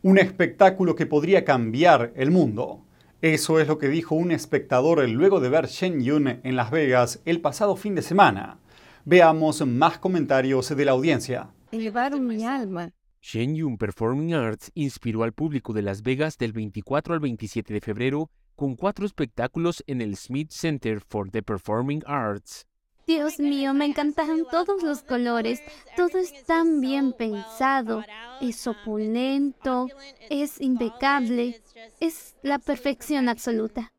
Un 0.02 0.18
espectáculo 0.18 0.94
que 0.94 1.06
podría 1.06 1.44
cambiar 1.44 2.12
el 2.16 2.30
mundo. 2.30 2.84
Eso 3.22 3.60
es 3.60 3.66
lo 3.66 3.78
que 3.78 3.88
dijo 3.88 4.14
un 4.14 4.30
espectador 4.30 5.08
luego 5.08 5.40
de 5.40 5.48
ver 5.48 5.66
Shen 5.66 6.02
Yun 6.02 6.28
en 6.28 6.54
Las 6.56 6.70
Vegas 6.70 7.22
el 7.24 7.40
pasado 7.40 7.76
fin 7.76 7.94
de 7.94 8.02
semana. 8.02 8.58
Veamos 9.04 9.66
más 9.66 9.98
comentarios 9.98 10.76
de 10.76 10.84
la 10.84 10.92
audiencia. 10.92 11.48
Elevaron 11.72 12.26
mi 12.26 12.44
alma. 12.44 12.90
Shen 13.28 13.56
Yun 13.56 13.76
Performing 13.76 14.34
Arts 14.34 14.70
inspiró 14.76 15.24
al 15.24 15.32
público 15.32 15.72
de 15.72 15.82
Las 15.82 16.02
Vegas 16.02 16.38
del 16.38 16.52
24 16.52 17.12
al 17.12 17.18
27 17.18 17.74
de 17.74 17.80
febrero 17.80 18.30
con 18.54 18.76
cuatro 18.76 19.04
espectáculos 19.04 19.82
en 19.88 20.00
el 20.00 20.16
Smith 20.16 20.52
Center 20.52 21.00
for 21.00 21.28
the 21.28 21.42
Performing 21.42 22.04
Arts. 22.06 22.68
Dios 23.04 23.40
mío, 23.40 23.74
me 23.74 23.86
encantaron 23.86 24.46
todos 24.48 24.80
los 24.84 25.02
colores. 25.02 25.60
Todo 25.96 26.18
es 26.18 26.44
tan 26.44 26.80
bien 26.80 27.12
pensado. 27.14 28.04
Es 28.40 28.64
opulento, 28.68 29.88
es 30.30 30.60
impecable, 30.60 31.60
es 31.98 32.36
la 32.42 32.60
perfección 32.60 33.28
absoluta. 33.28 33.92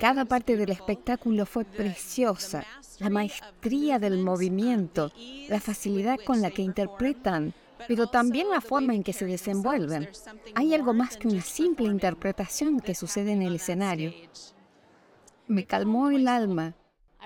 Cada 0.00 0.24
parte 0.24 0.56
del 0.56 0.70
espectáculo 0.70 1.46
fue 1.46 1.64
preciosa. 1.64 2.64
La 2.98 3.08
maestría 3.08 4.00
del 4.00 4.18
movimiento, 4.18 5.12
la 5.48 5.60
facilidad 5.60 6.18
con 6.26 6.42
la 6.42 6.50
que 6.50 6.62
interpretan, 6.62 7.54
pero 7.88 8.06
también 8.06 8.50
la 8.50 8.60
forma 8.60 8.94
en 8.94 9.02
que 9.02 9.12
se 9.12 9.26
desenvuelven. 9.26 10.08
Hay 10.54 10.74
algo 10.74 10.94
más 10.94 11.16
que 11.16 11.28
una 11.28 11.42
simple 11.42 11.86
interpretación 11.86 12.80
que 12.80 12.94
sucede 12.94 13.32
en 13.32 13.42
el 13.42 13.56
escenario. 13.56 14.12
Me 15.46 15.64
calmó 15.64 16.10
el 16.10 16.28
alma. 16.28 16.74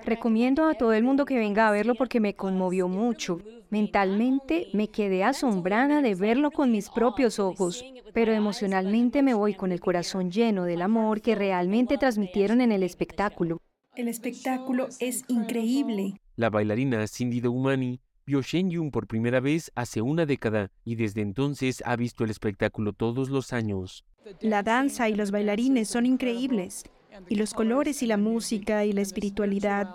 Recomiendo 0.04 0.66
a 0.66 0.74
todo 0.74 0.92
el 0.92 1.04
mundo 1.04 1.24
que 1.24 1.38
venga 1.38 1.68
a 1.68 1.70
verlo 1.70 1.94
porque 1.94 2.20
me 2.20 2.34
conmovió 2.34 2.88
mucho. 2.88 3.40
Mentalmente 3.70 4.68
me 4.72 4.88
quedé 4.88 5.24
asombrada 5.24 6.02
de 6.02 6.14
verlo 6.14 6.50
con 6.50 6.70
mis 6.70 6.88
propios 6.90 7.38
ojos, 7.38 7.84
pero 8.12 8.32
emocionalmente 8.32 9.22
me 9.22 9.34
voy 9.34 9.54
con 9.54 9.72
el 9.72 9.80
corazón 9.80 10.30
lleno 10.30 10.64
del 10.64 10.82
amor 10.82 11.20
que 11.20 11.34
realmente 11.34 11.98
transmitieron 11.98 12.60
en 12.60 12.72
el 12.72 12.82
espectáculo. 12.82 13.58
El 13.96 14.08
espectáculo 14.08 14.88
es 15.00 15.24
increíble. 15.28 16.20
La 16.36 16.50
bailarina 16.50 17.06
Cindy 17.06 17.40
Doumani 17.40 17.98
vio 18.26 18.42
Shen 18.42 18.70
Yun 18.70 18.90
por 18.90 19.06
primera 19.06 19.38
vez 19.38 19.70
hace 19.76 20.02
una 20.02 20.26
década 20.26 20.72
y 20.84 20.96
desde 20.96 21.20
entonces 21.20 21.82
ha 21.86 21.94
visto 21.94 22.24
el 22.24 22.30
espectáculo 22.30 22.92
todos 22.92 23.30
los 23.30 23.52
años. 23.52 24.04
La 24.40 24.64
danza 24.64 25.08
y 25.08 25.14
los 25.14 25.30
bailarines 25.30 25.88
son 25.88 26.06
increíbles 26.06 26.84
y 27.28 27.36
los 27.36 27.54
colores 27.54 28.02
y 28.02 28.06
la 28.06 28.16
música 28.16 28.84
y 28.84 28.92
la 28.92 29.00
espiritualidad. 29.00 29.88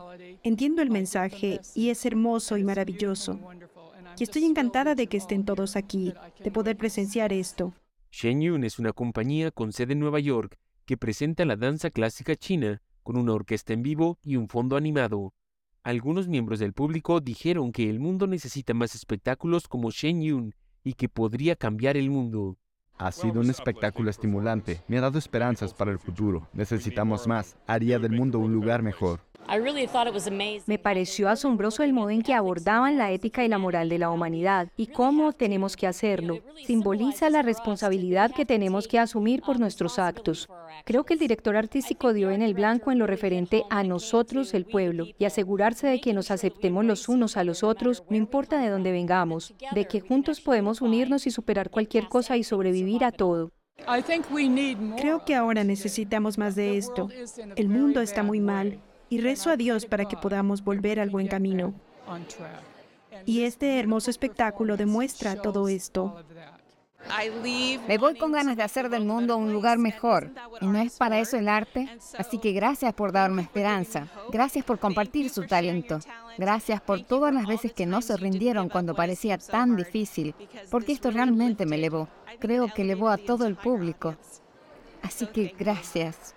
Entiendo 0.43 0.81
el 0.81 0.89
mensaje 0.89 1.59
y 1.75 1.89
es 1.89 2.05
hermoso 2.05 2.57
y 2.57 2.63
maravilloso. 2.63 3.37
Y 4.17 4.23
estoy 4.23 4.45
encantada 4.45 4.95
de 4.95 5.07
que 5.07 5.17
estén 5.17 5.43
todos 5.43 5.75
aquí, 5.75 6.13
de 6.41 6.51
poder 6.51 6.77
presenciar 6.77 7.33
esto. 7.33 7.73
Shen 8.11 8.41
Yun 8.41 8.63
es 8.63 8.79
una 8.79 8.93
compañía 8.93 9.51
con 9.51 9.73
sede 9.73 9.93
en 9.93 9.99
Nueva 9.99 10.19
York 10.21 10.57
que 10.85 10.95
presenta 10.95 11.43
la 11.43 11.57
danza 11.57 11.89
clásica 11.89 12.35
china 12.37 12.81
con 13.03 13.17
una 13.17 13.33
orquesta 13.33 13.73
en 13.73 13.83
vivo 13.83 14.19
y 14.23 14.37
un 14.37 14.47
fondo 14.47 14.77
animado. 14.77 15.33
Algunos 15.83 16.27
miembros 16.27 16.59
del 16.59 16.73
público 16.73 17.21
dijeron 17.21 17.71
que 17.71 17.89
el 17.89 17.99
mundo 17.99 18.27
necesita 18.27 18.75
más 18.75 18.93
espectáculos 18.93 19.67
como 19.67 19.89
Shen 19.89 20.21
Yun 20.21 20.53
y 20.83 20.93
que 20.93 21.09
podría 21.09 21.55
cambiar 21.55 21.97
el 21.97 22.11
mundo. 22.11 22.59
Ha 22.99 23.11
sido 23.11 23.39
un 23.39 23.49
espectáculo 23.49 24.11
estimulante. 24.11 24.83
Me 24.87 24.99
ha 24.99 25.01
dado 25.01 25.17
esperanzas 25.17 25.73
para 25.73 25.89
el 25.89 25.97
futuro. 25.97 26.47
Necesitamos 26.53 27.25
más. 27.25 27.57
Haría 27.65 27.97
del 27.97 28.11
mundo 28.11 28.37
un 28.37 28.53
lugar 28.53 28.83
mejor. 28.83 29.21
Me 30.65 30.79
pareció 30.79 31.29
asombroso 31.29 31.83
el 31.83 31.93
modo 31.93 32.09
en 32.09 32.21
que 32.21 32.33
abordaban 32.33 32.97
la 32.97 33.11
ética 33.11 33.43
y 33.43 33.49
la 33.49 33.57
moral 33.57 33.89
de 33.89 33.99
la 33.99 34.09
humanidad 34.09 34.69
y 34.77 34.87
cómo 34.87 35.33
tenemos 35.33 35.75
que 35.75 35.87
hacerlo. 35.87 36.39
Simboliza 36.65 37.29
la 37.29 37.41
responsabilidad 37.41 38.31
que 38.31 38.45
tenemos 38.45 38.87
que 38.87 38.99
asumir 38.99 39.41
por 39.41 39.59
nuestros 39.59 39.99
actos. 39.99 40.47
Creo 40.85 41.03
que 41.03 41.13
el 41.13 41.19
director 41.19 41.57
artístico 41.57 42.13
dio 42.13 42.31
en 42.31 42.41
el 42.41 42.53
blanco 42.53 42.91
en 42.91 42.99
lo 42.99 43.07
referente 43.07 43.63
a 43.69 43.83
nosotros, 43.83 44.53
el 44.53 44.65
pueblo, 44.65 45.07
y 45.19 45.25
asegurarse 45.25 45.87
de 45.87 45.99
que 45.99 46.13
nos 46.13 46.31
aceptemos 46.31 46.85
los 46.85 47.09
unos 47.09 47.37
a 47.37 47.43
los 47.43 47.63
otros, 47.63 48.03
no 48.09 48.15
importa 48.15 48.59
de 48.59 48.69
dónde 48.69 48.91
vengamos, 48.91 49.53
de 49.73 49.85
que 49.85 49.99
juntos 49.99 50.39
podemos 50.39 50.81
unirnos 50.81 51.27
y 51.27 51.31
superar 51.31 51.69
cualquier 51.69 52.07
cosa 52.07 52.37
y 52.37 52.43
sobrevivir 52.43 53.03
a 53.03 53.11
todo. 53.11 53.51
Creo 54.97 55.25
que 55.25 55.35
ahora 55.35 55.63
necesitamos 55.63 56.37
más 56.37 56.55
de 56.55 56.77
esto. 56.77 57.09
El 57.55 57.67
mundo 57.67 58.01
está 58.01 58.23
muy 58.23 58.39
mal 58.39 58.79
y 59.11 59.19
rezo 59.19 59.49
a 59.49 59.57
Dios 59.57 59.85
para 59.85 60.05
que 60.05 60.15
podamos 60.15 60.63
volver 60.63 60.97
al 60.99 61.09
buen 61.09 61.27
camino. 61.27 61.73
Y 63.25 63.43
este 63.43 63.77
hermoso 63.77 64.09
espectáculo 64.09 64.77
demuestra 64.77 65.35
todo 65.35 65.67
esto. 65.67 66.23
Me 67.87 67.97
voy 67.97 68.17
con 68.17 68.31
ganas 68.31 68.55
de 68.55 68.63
hacer 68.63 68.89
del 68.89 69.03
mundo 69.03 69.35
un 69.35 69.51
lugar 69.51 69.77
mejor. 69.77 70.31
¿Y 70.61 70.65
no 70.65 70.79
es 70.79 70.97
para 70.97 71.19
eso 71.19 71.37
el 71.37 71.49
arte? 71.49 71.89
Así 72.17 72.37
que 72.37 72.53
gracias 72.53 72.93
por 72.93 73.11
darme 73.11 73.41
esperanza. 73.41 74.07
Gracias 74.31 74.63
por 74.63 74.79
compartir 74.79 75.29
su 75.29 75.45
talento. 75.45 75.99
Gracias 76.37 76.79
por 76.79 77.03
todas 77.03 77.33
las 77.33 77.47
veces 77.47 77.73
que 77.73 77.85
no 77.85 78.01
se 78.01 78.15
rindieron 78.15 78.69
cuando 78.69 78.95
parecía 78.95 79.37
tan 79.37 79.75
difícil. 79.75 80.33
Porque 80.69 80.93
esto 80.93 81.11
realmente 81.11 81.65
me 81.65 81.75
elevó. 81.75 82.07
Creo 82.39 82.73
que 82.73 82.83
elevó 82.83 83.09
a 83.09 83.17
todo 83.17 83.45
el 83.45 83.57
público. 83.57 84.15
Así 85.01 85.25
que 85.27 85.53
gracias. 85.59 86.33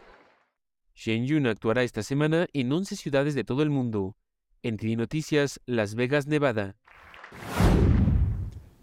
Shen 0.96 1.26
Yun 1.26 1.48
actuará 1.48 1.82
esta 1.82 2.04
semana 2.04 2.46
en 2.52 2.72
11 2.72 2.94
ciudades 2.94 3.34
de 3.34 3.42
todo 3.42 3.62
el 3.62 3.70
mundo. 3.70 4.16
En 4.62 4.76
TV 4.76 4.94
Noticias, 4.94 5.60
Las 5.66 5.96
Vegas, 5.96 6.28
Nevada. 6.28 6.76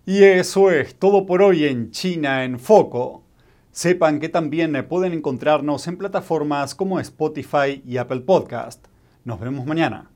Y 0.06 0.24
eso 0.24 0.72
es 0.72 1.00
todo 1.00 1.26
por 1.26 1.42
hoy 1.42 1.64
en 1.64 1.92
China 1.92 2.44
en 2.44 2.60
Foco. 2.60 3.24
Sepan 3.72 4.20
que 4.20 4.28
también 4.28 4.86
pueden 4.90 5.14
encontrarnos 5.14 5.88
en 5.88 5.98
plataformas 5.98 6.76
como 6.76 7.00
Spotify 7.00 7.82
y 7.86 7.96
Apple 7.96 8.22
Podcast. 8.22 8.88
Nos 9.24 9.40
vemos 9.40 9.66
mañana. 9.66 10.11